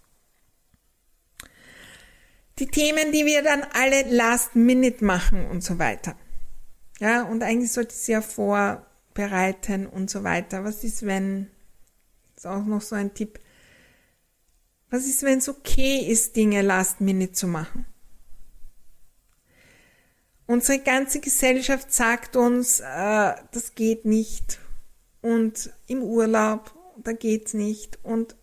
Die 2.59 2.67
Themen, 2.67 3.11
die 3.11 3.25
wir 3.25 3.43
dann 3.43 3.65
alle 3.73 4.03
last 4.15 4.55
minute 4.55 5.03
machen 5.03 5.47
und 5.47 5.65
so 5.65 5.79
weiter. 5.79 6.15
Ja, 7.01 7.23
und 7.23 7.43
eigentlich 7.43 7.73
sollte 7.73 7.95
ich 7.95 8.03
sie 8.03 8.13
ja 8.13 8.21
vorbereiten 8.21 9.87
und 9.87 10.11
so 10.11 10.25
weiter. 10.25 10.63
Was 10.63 10.85
ist, 10.85 11.07
wenn, 11.07 11.51
ist 12.43 12.47
auch 12.49 12.65
noch 12.65 12.83
so 12.83 12.97
ein 12.97 13.15
Tipp, 13.15 13.39
was 14.91 15.07
ist, 15.07 15.23
wenn 15.23 15.39
es 15.39 15.49
okay 15.49 15.99
ist, 16.01 16.35
Dinge 16.35 16.63
last 16.63 17.01
minute 17.01 17.33
zu 17.33 17.47
machen? 17.47 17.87
Unsere 20.47 20.81
ganze 20.81 21.21
Gesellschaft 21.21 21.93
sagt 21.93 22.35
uns, 22.35 22.81
äh, 22.81 22.85
das 23.53 23.77
geht 23.77 24.05
nicht. 24.05 24.59
Und 25.21 25.73
im 25.87 26.03
Urlaub, 26.03 26.75
da 26.99 27.13
geht's 27.13 27.55
nicht. 27.55 28.01
Und 28.03 28.35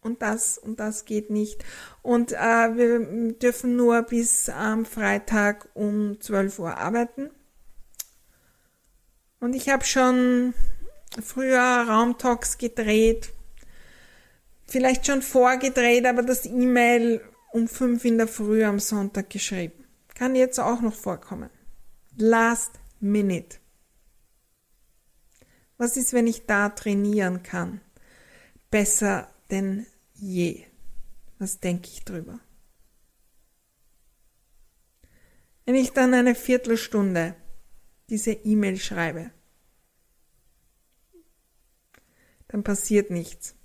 und 0.00 0.22
das 0.22 0.56
und 0.58 0.80
das 0.80 1.04
geht 1.04 1.28
nicht. 1.28 1.62
Und 2.02 2.32
äh, 2.32 2.36
wir 2.36 3.32
dürfen 3.34 3.76
nur 3.76 4.02
bis 4.02 4.48
am 4.48 4.86
Freitag 4.86 5.68
um 5.74 6.18
12 6.20 6.58
Uhr 6.58 6.76
arbeiten. 6.78 7.30
Und 9.40 9.54
ich 9.54 9.68
habe 9.68 9.84
schon 9.84 10.54
früher 11.22 11.60
Raumtalks 11.60 12.58
gedreht, 12.58 13.32
vielleicht 14.66 15.06
schon 15.06 15.22
vorgedreht, 15.22 16.06
aber 16.06 16.22
das 16.22 16.46
E-Mail 16.46 17.20
um 17.52 17.68
5 17.68 18.04
in 18.04 18.18
der 18.18 18.28
Früh 18.28 18.64
am 18.64 18.80
Sonntag 18.80 19.30
geschrieben. 19.30 19.84
Kann 20.14 20.34
jetzt 20.34 20.58
auch 20.58 20.80
noch 20.80 20.94
vorkommen. 20.94 21.50
Last 22.16 22.72
minute. 23.00 23.58
Was 25.76 25.96
ist, 25.96 26.12
wenn 26.12 26.26
ich 26.26 26.46
da 26.46 26.68
trainieren 26.68 27.42
kann? 27.42 27.80
Besser 28.70 29.28
denn 29.50 29.86
je. 30.14 30.64
Was 31.38 31.60
denke 31.60 31.88
ich 31.92 32.04
drüber? 32.04 32.40
Wenn 35.64 35.74
ich 35.74 35.92
dann 35.92 36.14
eine 36.14 36.34
Viertelstunde 36.34 37.34
diese 38.08 38.32
E-Mail 38.32 38.78
schreibe, 38.78 39.30
dann 42.54 42.62
passiert 42.62 43.10
nichts. 43.10 43.56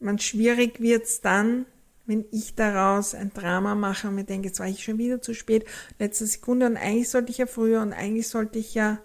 Man 0.00 0.18
schwierig 0.18 0.80
wird's 0.80 1.20
dann, 1.20 1.66
wenn 2.06 2.24
ich 2.30 2.54
daraus 2.54 3.14
ein 3.14 3.34
Drama 3.34 3.74
mache 3.74 4.08
und 4.08 4.14
mir 4.14 4.24
denke, 4.24 4.48
jetzt 4.48 4.60
war 4.60 4.66
ich 4.66 4.82
schon 4.82 4.96
wieder 4.96 5.20
zu 5.20 5.34
spät, 5.34 5.66
letzte 5.98 6.24
Sekunde 6.24 6.64
und 6.64 6.78
eigentlich 6.78 7.10
sollte 7.10 7.30
ich 7.30 7.36
ja 7.36 7.44
früher 7.44 7.82
und 7.82 7.92
eigentlich 7.92 8.28
sollte 8.28 8.58
ich 8.58 8.72
ja, 8.72 8.98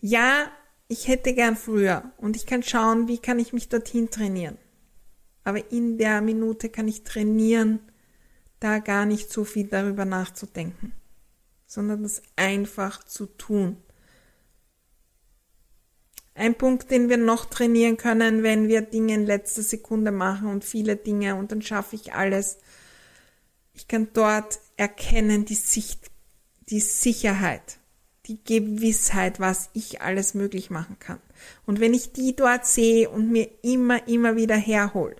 ja, 0.00 0.50
ich 0.88 1.06
hätte 1.06 1.34
gern 1.34 1.54
früher 1.54 2.10
und 2.16 2.34
ich 2.34 2.46
kann 2.46 2.64
schauen, 2.64 3.06
wie 3.06 3.18
kann 3.18 3.38
ich 3.38 3.52
mich 3.52 3.68
dorthin 3.68 4.10
trainieren. 4.10 4.58
Aber 5.44 5.70
in 5.70 5.98
der 5.98 6.22
Minute 6.22 6.68
kann 6.68 6.88
ich 6.88 7.04
trainieren, 7.04 7.78
da 8.58 8.80
gar 8.80 9.06
nicht 9.06 9.30
so 9.30 9.44
viel 9.44 9.68
darüber 9.68 10.04
nachzudenken, 10.04 10.94
sondern 11.64 12.02
das 12.02 12.22
einfach 12.34 13.04
zu 13.04 13.26
tun. 13.26 13.76
Ein 16.36 16.54
Punkt, 16.54 16.90
den 16.90 17.08
wir 17.08 17.16
noch 17.16 17.46
trainieren 17.46 17.96
können, 17.96 18.42
wenn 18.42 18.68
wir 18.68 18.82
Dinge 18.82 19.14
in 19.14 19.24
letzter 19.24 19.62
Sekunde 19.62 20.10
machen 20.10 20.48
und 20.48 20.66
viele 20.66 20.96
Dinge 20.96 21.34
und 21.34 21.50
dann 21.50 21.62
schaffe 21.62 21.96
ich 21.96 22.12
alles. 22.12 22.58
Ich 23.72 23.88
kann 23.88 24.08
dort 24.12 24.60
erkennen 24.76 25.46
die 25.46 25.54
Sicht, 25.54 26.10
die 26.68 26.80
Sicherheit, 26.80 27.78
die 28.26 28.38
Gewissheit, 28.44 29.40
was 29.40 29.70
ich 29.72 30.02
alles 30.02 30.34
möglich 30.34 30.68
machen 30.68 30.98
kann. 30.98 31.20
Und 31.64 31.80
wenn 31.80 31.94
ich 31.94 32.12
die 32.12 32.36
dort 32.36 32.66
sehe 32.66 33.08
und 33.08 33.32
mir 33.32 33.48
immer, 33.62 34.06
immer 34.06 34.36
wieder 34.36 34.56
herhole, 34.56 35.16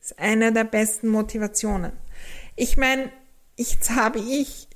ist 0.00 0.16
eine 0.20 0.52
der 0.52 0.64
besten 0.64 1.08
Motivationen. 1.08 1.90
Ich 2.54 2.76
meine, 2.76 3.10
jetzt 3.56 3.90
habe 3.90 4.20
ich, 4.20 4.68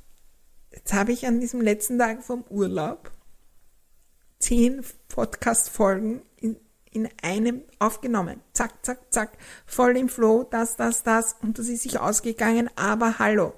jetzt 0.73 0.93
habe 0.93 1.13
ich 1.13 1.29
an 1.29 1.39
diesem 1.39 1.61
letzten 1.61 1.97
Tag 1.97 2.25
vom 2.25 2.43
Urlaub 2.51 3.13
zehn 4.45 4.85
Podcast-Folgen 5.09 6.23
in, 6.37 6.57
in 6.91 7.09
einem 7.23 7.63
aufgenommen. 7.79 8.41
Zack, 8.53 8.85
zack, 8.85 9.11
zack. 9.11 9.39
Voll 9.65 9.97
im 9.97 10.11
Flow, 10.11 10.45
das, 10.45 10.77
das, 10.77 11.03
das. 11.03 11.37
Und 11.41 11.59
das 11.59 11.69
ist 11.69 11.83
sich 11.83 11.99
ausgegangen, 11.99 12.69
aber 12.77 13.19
hallo. 13.19 13.55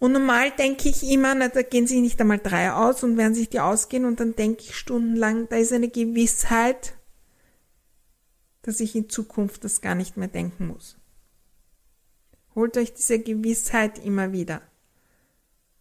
Und 0.00 0.12
normal 0.12 0.50
denke 0.50 0.88
ich 0.88 1.08
immer, 1.08 1.34
na, 1.36 1.48
da 1.48 1.62
gehen 1.62 1.86
sich 1.86 2.00
nicht 2.00 2.20
einmal 2.20 2.40
drei 2.40 2.72
aus 2.72 3.04
und 3.04 3.16
werden 3.16 3.34
sich 3.34 3.48
die 3.48 3.60
ausgehen 3.60 4.04
und 4.04 4.18
dann 4.18 4.34
denke 4.34 4.62
ich 4.62 4.76
stundenlang, 4.76 5.48
da 5.48 5.56
ist 5.56 5.72
eine 5.72 5.88
Gewissheit, 5.88 6.94
dass 8.62 8.80
ich 8.80 8.96
in 8.96 9.08
Zukunft 9.08 9.64
das 9.64 9.80
gar 9.80 9.94
nicht 9.94 10.16
mehr 10.16 10.28
denken 10.28 10.66
muss. 10.66 10.96
Holt 12.56 12.76
euch 12.76 12.92
diese 12.94 13.20
Gewissheit 13.20 14.04
immer 14.04 14.32
wieder 14.32 14.60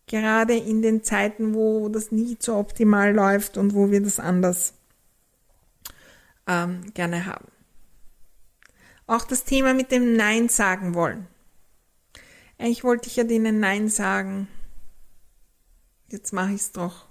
gerade 0.07 0.55
in 0.55 0.81
den 0.81 1.03
Zeiten, 1.03 1.53
wo 1.53 1.89
das 1.89 2.11
nicht 2.11 2.43
so 2.43 2.55
optimal 2.55 3.13
läuft 3.13 3.57
und 3.57 3.73
wo 3.73 3.91
wir 3.91 4.01
das 4.01 4.19
anders 4.19 4.73
ähm, 6.47 6.93
gerne 6.93 7.25
haben. 7.25 7.47
Auch 9.07 9.25
das 9.25 9.43
Thema 9.43 9.73
mit 9.73 9.91
dem 9.91 10.15
Nein 10.15 10.49
sagen 10.49 10.93
wollen. 10.93 11.27
Eigentlich 12.57 12.83
wollte 12.83 13.07
ich 13.07 13.15
ja 13.15 13.23
denen 13.23 13.59
Nein 13.59 13.89
sagen. 13.89 14.47
Jetzt 16.07 16.33
mache 16.33 16.53
ich 16.53 16.61
es 16.61 16.71
doch. 16.71 17.07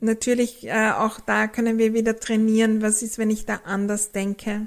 Natürlich, 0.00 0.66
äh, 0.66 0.90
auch 0.92 1.20
da 1.20 1.46
können 1.46 1.78
wir 1.78 1.94
wieder 1.94 2.18
trainieren. 2.18 2.82
Was 2.82 3.02
ist, 3.02 3.18
wenn 3.18 3.30
ich 3.30 3.46
da 3.46 3.60
anders 3.64 4.12
denke? 4.12 4.66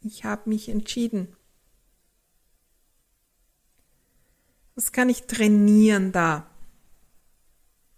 Ich 0.00 0.24
habe 0.24 0.50
mich 0.50 0.68
entschieden. 0.68 1.33
Was 4.76 4.90
kann 4.90 5.08
ich 5.08 5.26
trainieren 5.26 6.10
da, 6.10 6.46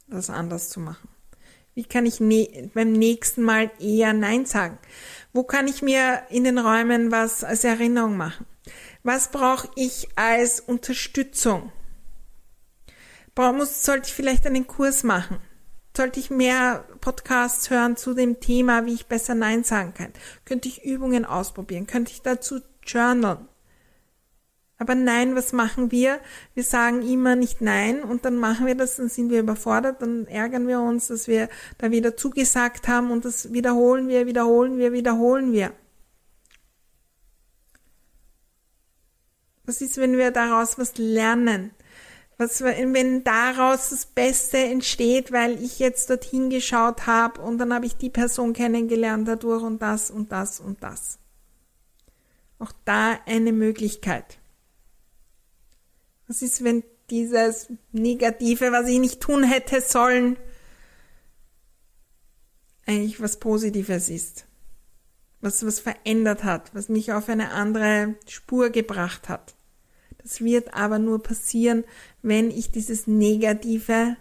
das 0.09 0.29
anders 0.29 0.69
zu 0.69 0.79
machen? 0.79 1.09
Wie 1.75 1.85
kann 1.85 2.05
ich 2.05 2.19
beim 2.19 2.93
nächsten 2.93 3.43
Mal 3.43 3.71
eher 3.79 4.13
Nein 4.13 4.45
sagen? 4.45 4.79
Wo 5.33 5.43
kann 5.43 5.69
ich 5.69 5.81
mir 5.81 6.23
in 6.29 6.45
den 6.45 6.59
Räumen 6.59 7.11
was 7.11 7.45
als 7.45 7.65
Erinnerung 7.65 8.17
machen? 8.17 8.47
Was 9.03 9.31
brauche 9.31 9.69
ich 9.75 10.09
als 10.17 10.61
Unterstützung? 10.61 11.73
Muss, 13.37 13.85
sollte 13.85 14.09
ich 14.09 14.15
vielleicht 14.15 14.47
einen 14.47 14.67
Kurs 14.67 15.03
machen? 15.03 15.39
Sollte 15.97 16.21
ich 16.21 16.31
mehr 16.31 16.85
Podcasts 17.01 17.71
hören 17.71 17.97
zu 17.97 18.13
dem 18.13 18.41
Thema, 18.41 18.85
wie 18.85 18.95
ich 18.95 19.07
besser 19.07 19.35
Nein 19.35 19.65
sagen 19.65 19.95
kann? 19.95 20.13
Könnte 20.45 20.69
ich 20.69 20.85
Übungen 20.85 21.25
ausprobieren? 21.25 21.87
Könnte 21.87 22.13
ich 22.13 22.23
dazu 22.23 22.61
journalen? 22.87 23.49
Aber 24.79 24.95
nein, 24.95 25.35
was 25.35 25.53
machen 25.53 25.91
wir? 25.91 26.21
Wir 26.55 26.63
sagen 26.63 27.01
immer 27.03 27.35
nicht 27.35 27.63
nein 27.63 28.03
und 28.03 28.27
dann 28.27 28.37
machen 28.37 28.67
wir 28.67 28.75
das, 28.75 28.97
dann 28.97 29.09
sind 29.09 29.31
wir 29.31 29.41
überfordert, 29.41 30.03
dann 30.03 30.27
ärgern 30.27 30.69
wir 30.69 30.81
uns, 30.81 31.07
dass 31.09 31.29
wir 31.29 31.49
da 31.79 31.91
wieder 31.91 32.17
zugesagt 32.17 32.87
haben 32.87 33.11
und 33.11 33.25
das 33.25 33.53
wiederholen 33.55 34.09
wir, 34.09 34.27
wiederholen 34.27 34.77
wir, 34.77 34.93
wiederholen 34.93 35.53
wir. 35.53 35.73
Was 39.65 39.81
ist, 39.81 39.97
wenn 39.97 40.17
wir 40.19 40.31
daraus 40.31 40.79
was 40.79 40.97
lernen? 40.99 41.73
Was, 42.39 42.63
wenn 42.63 43.25
daraus 43.25 43.89
das 43.89 44.05
Beste 44.05 44.59
entsteht, 44.59 45.33
weil 45.33 45.61
ich 45.63 45.79
jetzt 45.79 46.11
dorthin 46.11 46.51
geschaut 46.51 47.07
habe 47.07 47.41
und 47.41 47.57
dann 47.57 47.73
habe 47.73 47.87
ich 47.87 47.97
die 47.97 48.11
Person 48.11 48.53
kennengelernt 48.53 49.27
dadurch 49.27 49.63
und 49.63 49.81
das 49.81 50.11
und 50.11 50.33
das 50.33 50.61
und 50.61 50.83
das. 50.83 51.19
Auch 52.59 52.73
da 52.85 53.19
eine 53.25 53.53
Möglichkeit. 53.53 54.39
Was 56.27 56.43
ist, 56.43 56.65
wenn 56.65 56.83
dieses 57.11 57.69
Negative, 57.93 58.73
was 58.73 58.89
ich 58.89 58.99
nicht 58.99 59.21
tun 59.21 59.45
hätte 59.45 59.81
sollen, 59.81 60.37
eigentlich 62.87 63.21
was 63.21 63.39
Positives 63.39 64.09
ist? 64.09 64.47
Was 65.41 65.65
was 65.65 65.79
verändert 65.79 66.45
hat, 66.45 66.75
was 66.75 66.89
mich 66.89 67.13
auf 67.13 67.29
eine 67.29 67.51
andere 67.51 68.17
Spur 68.27 68.71
gebracht 68.71 69.29
hat. 69.29 69.55
Das 70.19 70.41
wird 70.41 70.75
aber 70.75 70.99
nur 70.99 71.23
passieren, 71.23 71.85
wenn 72.23 72.51
ich 72.51 72.73
dieses 72.73 73.07
Negative 73.07 74.17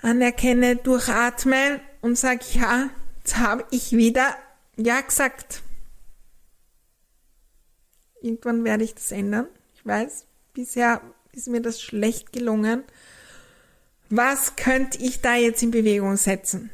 anerkenne, 0.00 0.76
durchatme 0.76 1.80
und 2.00 2.16
sage, 2.16 2.44
ja, 2.54 2.88
jetzt 3.18 3.36
habe 3.36 3.64
ich 3.70 3.92
wieder 3.92 4.34
Ja 4.76 5.00
gesagt. 5.02 5.62
Irgendwann 8.22 8.64
werde 8.64 8.84
ich 8.84 8.94
das 8.94 9.12
ändern. 9.12 9.46
Ich 9.74 9.84
weiß, 9.84 10.26
bisher 10.60 11.00
ist 11.32 11.48
mir 11.48 11.62
das 11.62 11.80
schlecht 11.80 12.32
gelungen. 12.32 12.84
Was 14.10 14.56
könnte 14.56 14.98
ich 14.98 15.22
da 15.22 15.34
jetzt 15.34 15.62
in 15.62 15.70
Bewegung 15.70 16.16
setzen, 16.16 16.70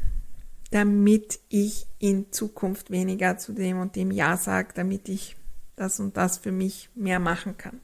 damit 0.72 1.38
ich 1.48 1.86
in 2.00 2.32
Zukunft 2.32 2.90
weniger 2.90 3.38
zu 3.38 3.52
dem 3.52 3.78
und 3.78 3.94
dem 3.94 4.10
Ja 4.10 4.36
sage, 4.36 4.70
damit 4.74 5.08
ich 5.08 5.36
das 5.76 6.00
und 6.00 6.16
das 6.16 6.38
für 6.38 6.52
mich 6.52 6.88
mehr 6.94 7.20
machen 7.20 7.56
kann? 7.56 7.80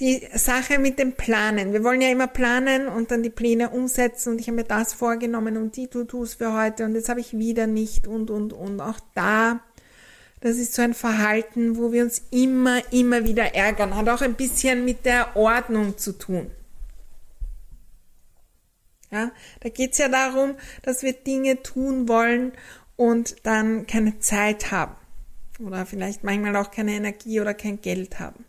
die 0.00 0.26
Sache 0.34 0.78
mit 0.78 0.98
dem 0.98 1.12
Planen. 1.12 1.72
Wir 1.72 1.84
wollen 1.84 2.00
ja 2.00 2.10
immer 2.10 2.26
planen 2.26 2.88
und 2.88 3.10
dann 3.10 3.22
die 3.22 3.30
Pläne 3.30 3.70
umsetzen 3.70 4.32
und 4.32 4.40
ich 4.40 4.48
habe 4.48 4.56
mir 4.56 4.64
das 4.64 4.92
vorgenommen 4.92 5.56
und 5.56 5.76
die 5.76 5.86
To-Dos 5.86 6.34
für 6.34 6.52
heute 6.52 6.84
und 6.84 6.94
jetzt 6.94 7.08
habe 7.08 7.20
ich 7.20 7.38
wieder 7.38 7.66
nicht 7.66 8.06
und 8.06 8.30
und 8.30 8.52
und. 8.52 8.80
Auch 8.80 8.98
da, 9.14 9.60
das 10.44 10.56
ist 10.56 10.74
so 10.74 10.82
ein 10.82 10.94
Verhalten, 10.94 11.76
wo 11.76 11.90
wir 11.90 12.04
uns 12.04 12.22
immer, 12.30 12.80
immer 12.92 13.24
wieder 13.24 13.54
ärgern. 13.54 13.96
Hat 13.96 14.08
auch 14.08 14.20
ein 14.20 14.34
bisschen 14.34 14.84
mit 14.84 15.04
der 15.04 15.36
Ordnung 15.36 15.98
zu 15.98 16.12
tun. 16.12 16.50
Ja, 19.10 19.32
da 19.60 19.68
geht's 19.68 19.98
ja 19.98 20.08
darum, 20.08 20.54
dass 20.82 21.02
wir 21.02 21.12
Dinge 21.12 21.62
tun 21.62 22.08
wollen 22.08 22.52
und 22.96 23.36
dann 23.44 23.86
keine 23.86 24.20
Zeit 24.20 24.70
haben. 24.70 24.94
Oder 25.60 25.86
vielleicht 25.86 26.24
manchmal 26.24 26.56
auch 26.56 26.70
keine 26.70 26.92
Energie 26.92 27.40
oder 27.40 27.54
kein 27.54 27.80
Geld 27.80 28.20
haben. 28.20 28.44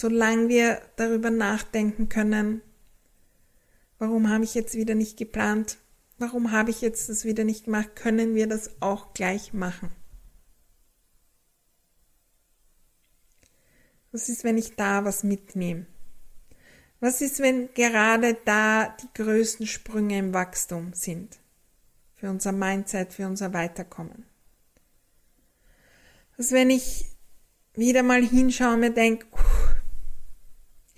solange 0.00 0.48
wir 0.48 0.80
darüber 0.96 1.30
nachdenken 1.30 2.08
können, 2.08 2.62
warum 3.98 4.30
habe 4.30 4.44
ich 4.44 4.54
jetzt 4.54 4.74
wieder 4.74 4.94
nicht 4.94 5.18
geplant, 5.18 5.76
warum 6.20 6.52
habe 6.52 6.70
ich 6.70 6.80
jetzt 6.80 7.08
das 7.08 7.24
wieder 7.24 7.44
nicht 7.44 7.64
gemacht, 7.64 7.96
können 7.96 8.34
wir 8.34 8.46
das 8.46 8.70
auch 8.80 9.14
gleich 9.14 9.52
machen. 9.52 9.90
Was 14.12 14.28
ist, 14.28 14.44
wenn 14.44 14.58
ich 14.58 14.76
da 14.76 15.04
was 15.04 15.22
mitnehme? 15.22 15.86
Was 17.00 17.22
ist, 17.22 17.38
wenn 17.40 17.72
gerade 17.74 18.36
da 18.44 18.94
die 19.00 19.08
größten 19.14 19.66
Sprünge 19.66 20.18
im 20.18 20.34
Wachstum 20.34 20.92
sind? 20.92 21.38
Für 22.16 22.28
unser 22.28 22.52
Mindset, 22.52 23.14
für 23.14 23.26
unser 23.26 23.54
Weiterkommen. 23.54 24.26
Was, 26.36 26.52
wenn 26.52 26.68
ich 26.68 27.06
wieder 27.74 28.02
mal 28.02 28.22
hinschaue 28.22 28.74
und 28.74 28.80
mir 28.80 28.92
denke, 28.92 29.26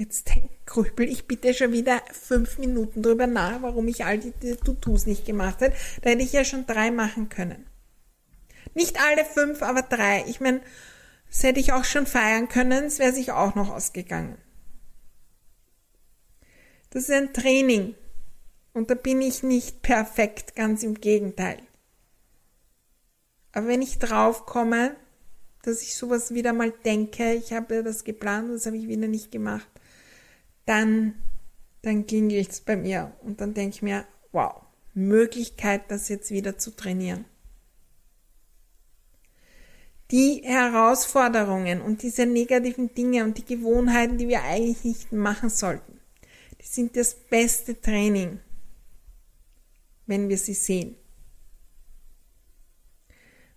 Jetzt 0.02 0.32
grübel 0.66 1.08
ich 1.08 1.28
bitte 1.28 1.54
schon 1.54 1.70
wieder 1.70 2.02
fünf 2.10 2.58
Minuten 2.58 3.04
drüber 3.04 3.28
nach, 3.28 3.62
warum 3.62 3.86
ich 3.86 4.04
all 4.04 4.18
die 4.18 4.32
Tutus 4.56 5.06
nicht 5.06 5.24
gemacht 5.24 5.62
habe. 5.62 5.74
Da 6.00 6.10
hätte 6.10 6.24
ich 6.24 6.32
ja 6.32 6.44
schon 6.44 6.66
drei 6.66 6.90
machen 6.90 7.28
können. 7.28 7.66
Nicht 8.74 9.00
alle 9.00 9.24
fünf, 9.24 9.62
aber 9.62 9.82
drei. 9.82 10.24
Ich 10.26 10.40
meine, 10.40 10.60
das 11.28 11.44
hätte 11.44 11.60
ich 11.60 11.72
auch 11.72 11.84
schon 11.84 12.06
feiern 12.06 12.48
können, 12.48 12.86
es 12.86 12.98
wäre 12.98 13.12
sich 13.12 13.30
auch 13.30 13.54
noch 13.54 13.70
ausgegangen. 13.70 14.38
Das 16.90 17.04
ist 17.04 17.12
ein 17.12 17.32
Training. 17.32 17.94
Und 18.72 18.90
da 18.90 18.96
bin 18.96 19.22
ich 19.22 19.44
nicht 19.44 19.82
perfekt, 19.82 20.56
ganz 20.56 20.82
im 20.82 21.00
Gegenteil. 21.00 21.58
Aber 23.52 23.68
wenn 23.68 23.82
ich 23.82 24.00
drauf 24.00 24.46
komme, 24.46 24.96
dass 25.62 25.80
ich 25.80 25.94
sowas 25.94 26.34
wieder 26.34 26.52
mal 26.52 26.72
denke, 26.84 27.34
ich 27.34 27.52
habe 27.52 27.84
das 27.84 28.02
geplant, 28.02 28.50
das 28.50 28.66
habe 28.66 28.76
ich 28.76 28.88
wieder 28.88 29.06
nicht 29.06 29.30
gemacht, 29.30 29.68
dann, 30.66 31.14
dann 31.82 32.06
klingelt's 32.06 32.60
bei 32.60 32.76
mir 32.76 33.12
und 33.22 33.40
dann 33.40 33.54
denke 33.54 33.76
ich 33.76 33.82
mir, 33.82 34.04
wow, 34.32 34.62
Möglichkeit, 34.94 35.90
das 35.90 36.08
jetzt 36.08 36.30
wieder 36.30 36.58
zu 36.58 36.70
trainieren. 36.76 37.24
Die 40.10 40.42
Herausforderungen 40.44 41.80
und 41.80 42.02
diese 42.02 42.26
negativen 42.26 42.94
Dinge 42.94 43.24
und 43.24 43.38
die 43.38 43.44
Gewohnheiten, 43.44 44.18
die 44.18 44.28
wir 44.28 44.42
eigentlich 44.42 44.84
nicht 44.84 45.12
machen 45.12 45.48
sollten, 45.48 46.00
die 46.60 46.66
sind 46.66 46.96
das 46.96 47.14
beste 47.14 47.80
Training, 47.80 48.38
wenn 50.06 50.28
wir 50.28 50.36
sie 50.36 50.54
sehen. 50.54 50.96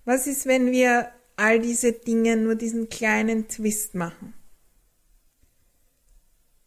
Was 0.06 0.28
ist, 0.28 0.46
wenn 0.46 0.72
wir 0.72 1.12
all 1.36 1.60
diese 1.60 1.92
Dinge 1.92 2.38
nur 2.38 2.56
diesen 2.56 2.90
kleinen 2.90 3.50
Twist 3.50 3.96
machen? 3.96 4.34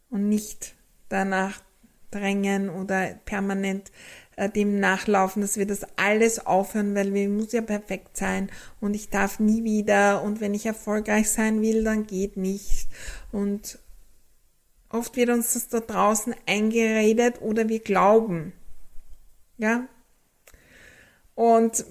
Und 0.09 0.29
nicht 0.29 0.75
danach 1.09 1.61
drängen 2.11 2.69
oder 2.69 3.15
permanent 3.25 3.91
äh, 4.35 4.49
dem 4.49 4.79
nachlaufen, 4.79 5.41
dass 5.41 5.57
wir 5.57 5.67
das 5.67 5.85
alles 5.97 6.45
aufhören, 6.45 6.95
weil 6.95 7.13
wir 7.13 7.29
muss 7.29 7.51
ja 7.51 7.61
perfekt 7.61 8.17
sein 8.17 8.49
und 8.79 8.95
ich 8.95 9.09
darf 9.09 9.39
nie 9.39 9.63
wieder 9.63 10.23
und 10.23 10.41
wenn 10.41 10.53
ich 10.53 10.65
erfolgreich 10.65 11.29
sein 11.29 11.61
will, 11.61 11.83
dann 11.83 12.07
geht 12.07 12.37
nicht. 12.37 12.87
Und 13.31 13.79
oft 14.89 15.15
wird 15.15 15.29
uns 15.29 15.53
das 15.53 15.67
da 15.67 15.81
draußen 15.81 16.33
eingeredet 16.45 17.41
oder 17.41 17.69
wir 17.69 17.79
glauben, 17.79 18.53
ja? 19.57 19.87
Und 21.35 21.85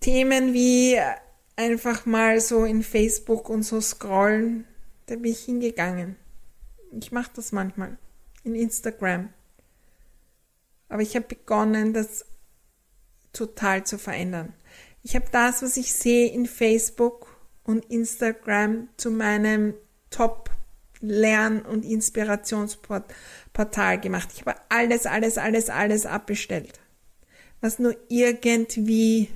Themen 0.00 0.54
wie 0.54 0.98
einfach 1.56 2.06
mal 2.06 2.40
so 2.40 2.64
in 2.64 2.82
Facebook 2.82 3.50
und 3.50 3.62
so 3.62 3.80
scrollen, 3.80 4.66
da 5.06 5.16
bin 5.16 5.32
ich 5.32 5.40
hingegangen 5.40 6.16
ich 7.02 7.12
mache 7.12 7.30
das 7.34 7.52
manchmal 7.52 7.98
in 8.42 8.54
Instagram. 8.54 9.30
Aber 10.88 11.02
ich 11.02 11.14
habe 11.16 11.26
begonnen, 11.26 11.92
das 11.92 12.24
total 13.32 13.84
zu 13.84 13.98
verändern. 13.98 14.54
Ich 15.02 15.16
habe 15.16 15.26
das, 15.32 15.62
was 15.62 15.76
ich 15.76 15.92
sehe 15.92 16.32
in 16.32 16.46
Facebook 16.46 17.36
und 17.64 17.84
Instagram 17.86 18.88
zu 18.96 19.10
meinem 19.10 19.74
Top 20.10 20.50
Lern- 21.00 21.62
und 21.62 21.84
Inspirationsportal 21.84 24.00
gemacht. 24.00 24.28
Ich 24.32 24.46
habe 24.46 24.54
alles, 24.68 25.06
alles, 25.06 25.38
alles, 25.38 25.68
alles 25.68 26.06
abbestellt. 26.06 26.78
Was 27.60 27.78
nur 27.78 27.96
irgendwie 28.08 29.28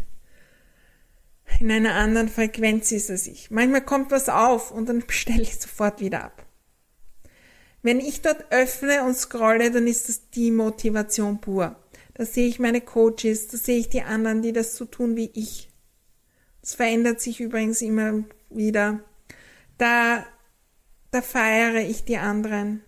in 1.61 1.71
einer 1.71 1.95
anderen 1.95 2.29
Frequenz 2.29 2.93
ist 2.93 3.11
als 3.11 3.27
ich. 3.27 3.51
Manchmal 3.51 3.85
kommt 3.85 4.11
was 4.11 4.29
auf 4.29 4.71
und 4.71 4.89
dann 4.89 5.01
bestelle 5.07 5.43
ich 5.43 5.59
sofort 5.59 6.01
wieder 6.01 6.25
ab. 6.25 6.45
Wenn 7.83 8.01
ich 8.01 8.23
dort 8.23 8.51
öffne 8.51 9.05
und 9.05 9.15
scrolle, 9.17 9.71
dann 9.71 9.87
ist 9.87 10.09
das 10.09 10.31
die 10.31 10.51
Motivation 10.51 11.41
pur. 11.41 11.77
Da 12.15 12.25
sehe 12.25 12.49
ich 12.49 12.59
meine 12.59 12.81
Coaches, 12.81 13.49
da 13.49 13.57
sehe 13.57 13.79
ich 13.79 13.89
die 13.89 14.03
anderen, 14.03 14.43
die 14.43 14.53
das 14.53 14.77
so 14.77 14.85
tun 14.85 15.15
wie 15.17 15.31
ich. 15.35 15.71
Das 16.61 16.75
verändert 16.75 17.21
sich 17.21 17.41
übrigens 17.41 17.81
immer 17.81 18.25
wieder. 18.51 19.01
Da, 19.79 20.27
da 21.13 21.23
feiere 21.23 21.83
ich 21.83 22.05
die 22.05 22.19
anderen. 22.19 22.83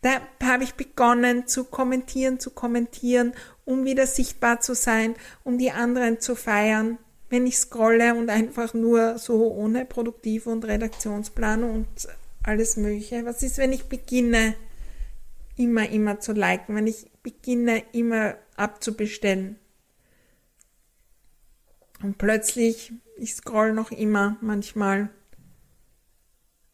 Da 0.00 0.20
habe 0.42 0.64
ich 0.64 0.74
begonnen 0.74 1.46
zu 1.46 1.62
kommentieren, 1.62 2.40
zu 2.40 2.50
kommentieren, 2.50 3.34
um 3.64 3.84
wieder 3.84 4.08
sichtbar 4.08 4.60
zu 4.60 4.74
sein, 4.74 5.14
um 5.44 5.58
die 5.58 5.70
anderen 5.70 6.20
zu 6.20 6.34
feiern. 6.34 6.98
Wenn 7.30 7.46
ich 7.46 7.56
scrolle 7.56 8.16
und 8.16 8.28
einfach 8.28 8.74
nur 8.74 9.18
so 9.18 9.52
ohne 9.52 9.84
Produktiv 9.84 10.48
und 10.48 10.64
Redaktionsplanung 10.64 11.74
und 11.74 11.86
alles 12.42 12.76
Mögliche. 12.76 13.24
Was 13.24 13.42
ist, 13.42 13.58
wenn 13.58 13.72
ich 13.72 13.84
beginne, 13.84 14.54
immer, 15.56 15.88
immer 15.88 16.20
zu 16.20 16.32
liken, 16.32 16.74
wenn 16.74 16.86
ich 16.86 17.10
beginne, 17.22 17.82
immer 17.92 18.36
abzubestellen? 18.56 19.58
Und 22.02 22.18
plötzlich, 22.18 22.92
ich 23.16 23.34
scroll 23.34 23.72
noch 23.72 23.92
immer 23.92 24.36
manchmal, 24.40 25.10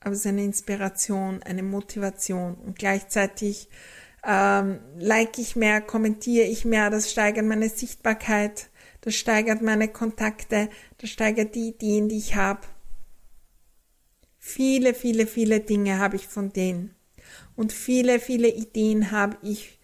aber 0.00 0.12
es 0.12 0.20
ist 0.20 0.26
eine 0.26 0.44
Inspiration, 0.44 1.42
eine 1.42 1.62
Motivation 1.62 2.54
und 2.54 2.78
gleichzeitig 2.78 3.68
ähm, 4.24 4.80
like 4.98 5.38
ich 5.38 5.56
mehr, 5.56 5.80
kommentiere 5.80 6.46
ich 6.46 6.64
mehr, 6.64 6.90
das 6.90 7.10
steigert 7.10 7.44
meine 7.44 7.68
Sichtbarkeit, 7.68 8.70
das 9.02 9.14
steigert 9.14 9.62
meine 9.62 9.88
Kontakte, 9.88 10.68
das 10.98 11.10
steigert 11.10 11.54
die 11.54 11.68
Ideen, 11.68 12.08
die 12.08 12.18
ich 12.18 12.34
habe. 12.34 12.60
Viele, 14.48 14.94
viele, 14.94 15.26
viele 15.26 15.60
Dinge 15.60 15.98
habe 15.98 16.16
ich 16.16 16.26
von 16.26 16.54
denen. 16.54 16.94
Und 17.54 17.70
viele, 17.70 18.18
viele 18.18 18.48
Ideen 18.48 19.10
habe 19.10 19.36
ich 19.42 19.78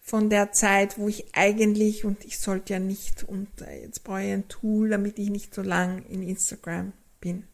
von 0.00 0.28
der 0.28 0.50
Zeit, 0.50 0.98
wo 0.98 1.06
ich 1.06 1.36
eigentlich, 1.36 2.04
und 2.04 2.24
ich 2.24 2.40
sollte 2.40 2.72
ja 2.72 2.80
nicht, 2.80 3.22
und 3.22 3.46
äh, 3.60 3.82
jetzt 3.82 4.02
brauche 4.02 4.24
ich 4.24 4.32
ein 4.32 4.48
Tool, 4.48 4.90
damit 4.90 5.20
ich 5.20 5.30
nicht 5.30 5.54
so 5.54 5.62
lang 5.62 6.04
in 6.08 6.24
Instagram 6.24 6.94
bin. 7.20 7.44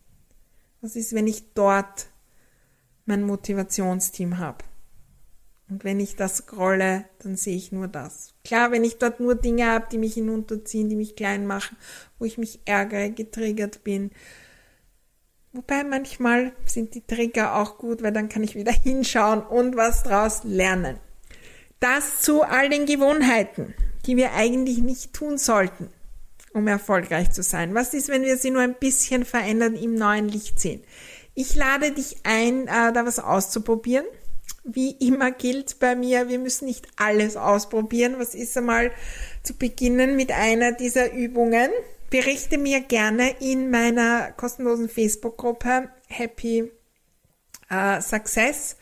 Was 0.80 0.96
ist, 0.96 1.12
wenn 1.12 1.26
ich 1.26 1.52
dort 1.52 2.06
mein 3.04 3.24
Motivationsteam 3.24 4.38
habe? 4.38 4.64
Und 5.68 5.84
wenn 5.84 6.00
ich 6.00 6.16
das 6.16 6.38
scrolle, 6.38 7.04
dann 7.18 7.36
sehe 7.36 7.56
ich 7.56 7.72
nur 7.72 7.88
das. 7.88 8.32
Klar, 8.42 8.72
wenn 8.72 8.84
ich 8.84 8.96
dort 8.96 9.20
nur 9.20 9.34
Dinge 9.34 9.66
habe, 9.66 9.88
die 9.92 9.98
mich 9.98 10.14
hinunterziehen, 10.14 10.88
die 10.88 10.96
mich 10.96 11.14
klein 11.14 11.46
machen, 11.46 11.76
wo 12.18 12.24
ich 12.24 12.38
mich 12.38 12.60
ärgere, 12.64 13.10
getriggert 13.10 13.84
bin, 13.84 14.12
Wobei 15.54 15.84
manchmal 15.84 16.52
sind 16.66 16.96
die 16.96 17.06
Trigger 17.06 17.54
auch 17.54 17.78
gut, 17.78 18.02
weil 18.02 18.10
dann 18.10 18.28
kann 18.28 18.42
ich 18.42 18.56
wieder 18.56 18.72
hinschauen 18.82 19.40
und 19.40 19.76
was 19.76 20.02
draus 20.02 20.40
lernen. 20.42 20.98
Das 21.78 22.20
zu 22.20 22.42
all 22.42 22.68
den 22.68 22.86
Gewohnheiten. 22.86 23.72
die 24.06 24.16
wir 24.16 24.34
eigentlich 24.34 24.78
nicht 24.78 25.14
tun 25.14 25.38
sollten, 25.38 25.88
um 26.52 26.66
erfolgreich 26.68 27.30
zu 27.30 27.42
sein? 27.42 27.74
Was 27.74 27.94
ist, 27.94 28.08
wenn 28.08 28.22
wir 28.22 28.36
sie 28.36 28.50
nur 28.50 28.60
ein 28.60 28.74
bisschen 28.74 29.24
verändern, 29.24 29.76
im 29.76 29.94
neuen 29.94 30.28
Licht 30.28 30.60
sehen? 30.60 30.82
Ich 31.34 31.54
lade 31.54 31.92
dich 31.92 32.16
ein, 32.24 32.66
äh, 32.66 32.92
da 32.92 33.06
was 33.06 33.18
auszuprobieren. 33.18 34.04
Wie 34.62 34.90
immer 34.90 35.30
gilt 35.30 35.78
bei 35.78 35.94
mir, 35.94 36.28
wir 36.28 36.38
müssen 36.38 36.66
nicht 36.66 36.86
alles 36.96 37.36
ausprobieren. 37.36 38.16
Was 38.18 38.34
ist 38.34 38.56
einmal 38.58 38.90
zu 39.42 39.54
beginnen 39.54 40.16
mit 40.16 40.32
einer 40.32 40.72
dieser 40.72 41.12
Übungen? 41.12 41.70
Berichte 42.14 42.58
mir 42.58 42.80
gerne 42.80 43.34
in 43.40 43.72
meiner 43.72 44.30
kostenlosen 44.30 44.88
Facebook-Gruppe 44.88 45.88
Happy 46.06 46.70
äh, 47.68 48.00
Success. 48.00 48.76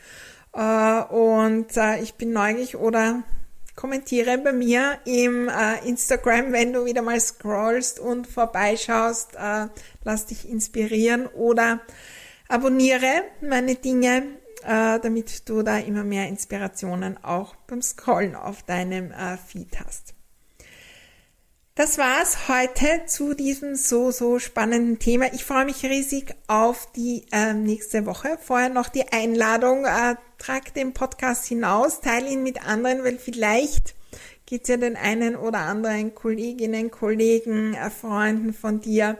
Äh, 0.53 1.03
und 1.05 1.75
äh, 1.79 2.03
ich 2.03 2.13
bin 2.17 2.35
neugierig 2.35 2.77
oder 2.77 3.23
kommentiere 3.75 4.37
bei 4.37 4.53
mir 4.53 4.99
im 5.07 5.49
äh, 5.49 5.79
Instagram, 5.89 6.53
wenn 6.53 6.75
du 6.75 6.85
wieder 6.85 7.01
mal 7.01 7.19
scrollst 7.19 8.01
und 8.01 8.27
vorbeischaust, 8.27 9.35
äh, 9.37 9.69
lass 10.05 10.27
dich 10.27 10.47
inspirieren 10.47 11.27
oder 11.27 11.81
abonniere 12.49 13.23
meine 13.41 13.77
Dinge, 13.77 14.25
äh, 14.63 15.01
damit 15.01 15.49
du 15.49 15.63
da 15.63 15.79
immer 15.79 16.05
mehr 16.05 16.29
Inspirationen 16.29 17.17
auch 17.25 17.55
beim 17.67 17.81
Scrollen 17.81 18.37
auf 18.37 18.63
deinem 18.63 19.11
Feed 19.49 19.81
hast. 19.81 20.13
Das 21.75 21.97
war's 21.97 22.49
heute 22.49 23.07
zu 23.07 23.33
diesem 23.33 23.77
so, 23.77 24.11
so 24.11 24.39
spannenden 24.39 24.99
Thema. 24.99 25.33
Ich 25.33 25.47
freue 25.47 25.65
mich 25.65 25.83
riesig 25.85 26.35
auf 26.47 26.93
die 26.93 27.25
äh, 27.33 27.55
nächste 27.55 28.05
Woche. 28.05 28.37
Vorher 28.43 28.69
noch 28.69 28.91
die 28.91 29.11
Einladung, 29.11 29.87
äh, 29.87 30.17
trag 30.37 30.75
den 30.75 30.93
Podcast 30.93 31.47
hinaus, 31.47 32.03
teile 32.03 32.29
ihn 32.29 32.43
mit 32.43 32.69
anderen, 32.69 33.03
weil 33.05 33.17
vielleicht 33.17 33.95
geht's 34.45 34.69
ja 34.69 34.77
den 34.77 34.97
einen 34.97 35.35
oder 35.35 35.61
anderen 35.61 36.15
Kolleginnen, 36.15 36.91
Kollegen, 36.91 37.73
äh, 37.73 37.89
Freunden 37.89 38.53
von 38.53 38.83
dir 38.83 39.17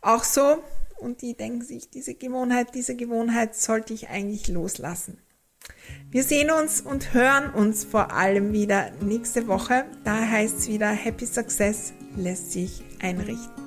auch 0.00 0.24
so. 0.24 0.56
Und 0.96 1.20
die 1.20 1.34
denken 1.34 1.60
sich, 1.60 1.90
diese 1.90 2.14
Gewohnheit, 2.14 2.74
diese 2.74 2.96
Gewohnheit 2.96 3.54
sollte 3.56 3.92
ich 3.92 4.08
eigentlich 4.08 4.48
loslassen. 4.48 5.18
Wir 6.10 6.24
sehen 6.24 6.50
uns 6.50 6.80
und 6.80 7.14
hören 7.14 7.50
uns 7.50 7.84
vor 7.84 8.12
allem 8.12 8.52
wieder 8.52 8.90
nächste 9.00 9.46
Woche. 9.46 9.84
Da 10.02 10.16
heißt 10.16 10.58
es 10.58 10.68
wieder 10.68 10.88
Happy 10.88 11.24
Success 11.24 11.92
lässt 12.16 12.50
sich 12.50 12.82
einrichten. 13.00 13.59